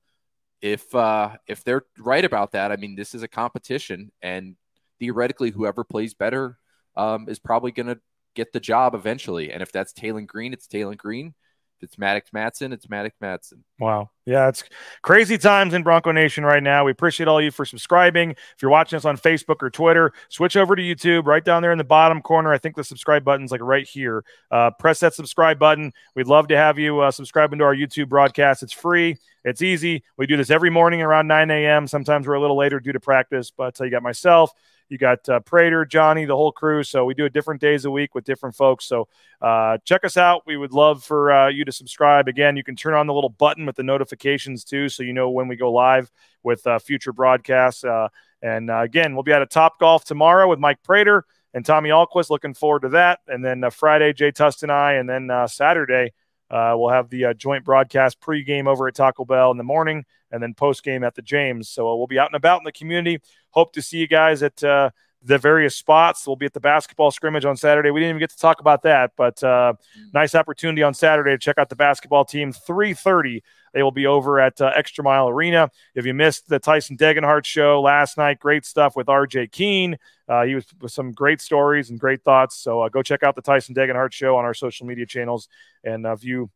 [0.60, 4.56] If uh, if they're right about that, I mean, this is a competition, and
[4.98, 6.58] theoretically, whoever plays better
[6.96, 8.00] um, is probably going to
[8.34, 9.52] get the job eventually.
[9.52, 11.34] And if that's Taylen Green, it's Taylen Green.
[11.82, 13.58] It's Maddox Madsen, it's Maddox Madsen.
[13.78, 14.10] Wow.
[14.24, 14.62] Yeah, it's
[15.02, 16.84] crazy times in Bronco Nation right now.
[16.84, 18.30] We appreciate all you for subscribing.
[18.30, 21.72] If you're watching us on Facebook or Twitter, switch over to YouTube right down there
[21.72, 22.52] in the bottom corner.
[22.52, 24.24] I think the subscribe button's like right here.
[24.50, 25.92] Uh, press that subscribe button.
[26.14, 28.62] We'd love to have you uh, subscribe into our YouTube broadcast.
[28.62, 30.04] It's free, it's easy.
[30.16, 31.88] We do this every morning around 9 a.m.
[31.88, 34.52] Sometimes we're a little later due to practice, but uh, you got myself,
[34.92, 36.82] you got uh, Prater, Johnny, the whole crew.
[36.82, 38.84] So we do it different days a week with different folks.
[38.84, 39.08] So
[39.40, 40.42] uh, check us out.
[40.46, 42.28] We would love for uh, you to subscribe.
[42.28, 45.30] Again, you can turn on the little button with the notifications too, so you know
[45.30, 46.10] when we go live
[46.42, 47.84] with uh, future broadcasts.
[47.84, 48.08] Uh,
[48.42, 51.24] and uh, again, we'll be at a Top Golf tomorrow with Mike Prater
[51.54, 52.28] and Tommy Ahlquist.
[52.28, 53.20] Looking forward to that.
[53.26, 56.12] And then Friday, Jay Tust and I, and then Saturday.
[56.52, 60.04] Uh, we'll have the uh, joint broadcast pregame over at Taco Bell in the morning
[60.30, 61.70] and then postgame at the James.
[61.70, 63.22] So uh, we'll be out and about in the community.
[63.50, 64.90] Hope to see you guys at uh,
[65.24, 66.26] the various spots.
[66.26, 67.90] We'll be at the basketball scrimmage on Saturday.
[67.90, 69.74] We didn't even get to talk about that, but uh,
[70.12, 72.52] nice opportunity on Saturday to check out the basketball team.
[72.52, 73.42] 3:30.
[73.72, 75.70] They will be over at uh, Extra Mile Arena.
[75.94, 79.46] If you missed the Tyson Degenhart show last night, great stuff with R.J.
[79.48, 79.96] Keene.
[80.28, 82.56] Uh, he was with some great stories and great thoughts.
[82.56, 85.48] So uh, go check out the Tyson Degenhart show on our social media channels
[85.84, 86.50] and uh, view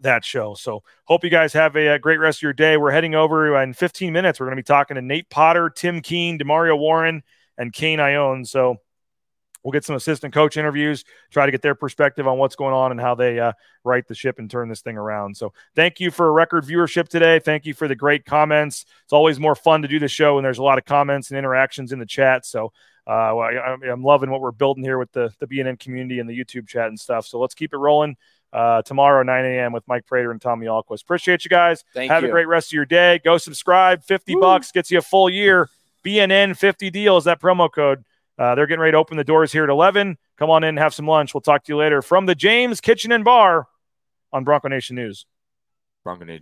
[0.00, 0.54] that show.
[0.54, 2.76] So hope you guys have a, a, great rest of your day.
[2.76, 4.38] We're heading over in 15 minutes.
[4.38, 7.22] We're going to be talking to Nate Potter, Tim Keene, Demario Warren,
[7.58, 8.46] and Kane Ioane.
[8.46, 8.78] So
[9.62, 12.90] we'll get some assistant coach interviews, try to get their perspective on what's going on
[12.90, 13.52] and how they uh,
[13.84, 15.36] right the ship and turn this thing around.
[15.36, 17.38] So thank you for a record viewership today.
[17.38, 18.86] Thank you for the great comments.
[19.04, 21.38] It's always more fun to do the show when there's a lot of comments and
[21.38, 22.46] interactions in the chat.
[22.46, 22.72] So
[23.06, 26.38] uh, I, am loving what we're building here with the, the BNN community and the
[26.38, 27.26] YouTube chat and stuff.
[27.26, 28.16] So let's keep it rolling
[28.52, 29.72] uh, tomorrow, 9 a.m.
[29.72, 31.02] with Mike Prater and Tommy Ahlquist.
[31.02, 31.84] Appreciate you guys.
[31.94, 32.28] Thank Have you.
[32.28, 33.20] a great rest of your day.
[33.24, 34.04] Go subscribe.
[34.04, 34.40] 50 Woo.
[34.40, 35.68] bucks gets you a full year.
[36.04, 38.04] BNN 50 deal is that promo code.
[38.38, 40.16] Uh, they're getting ready to open the doors here at 11.
[40.38, 41.34] Come on in and have some lunch.
[41.34, 43.66] We'll talk to you later from the James Kitchen and Bar
[44.32, 45.26] on Bronco Nation News.
[46.04, 46.36] Bronco Nation.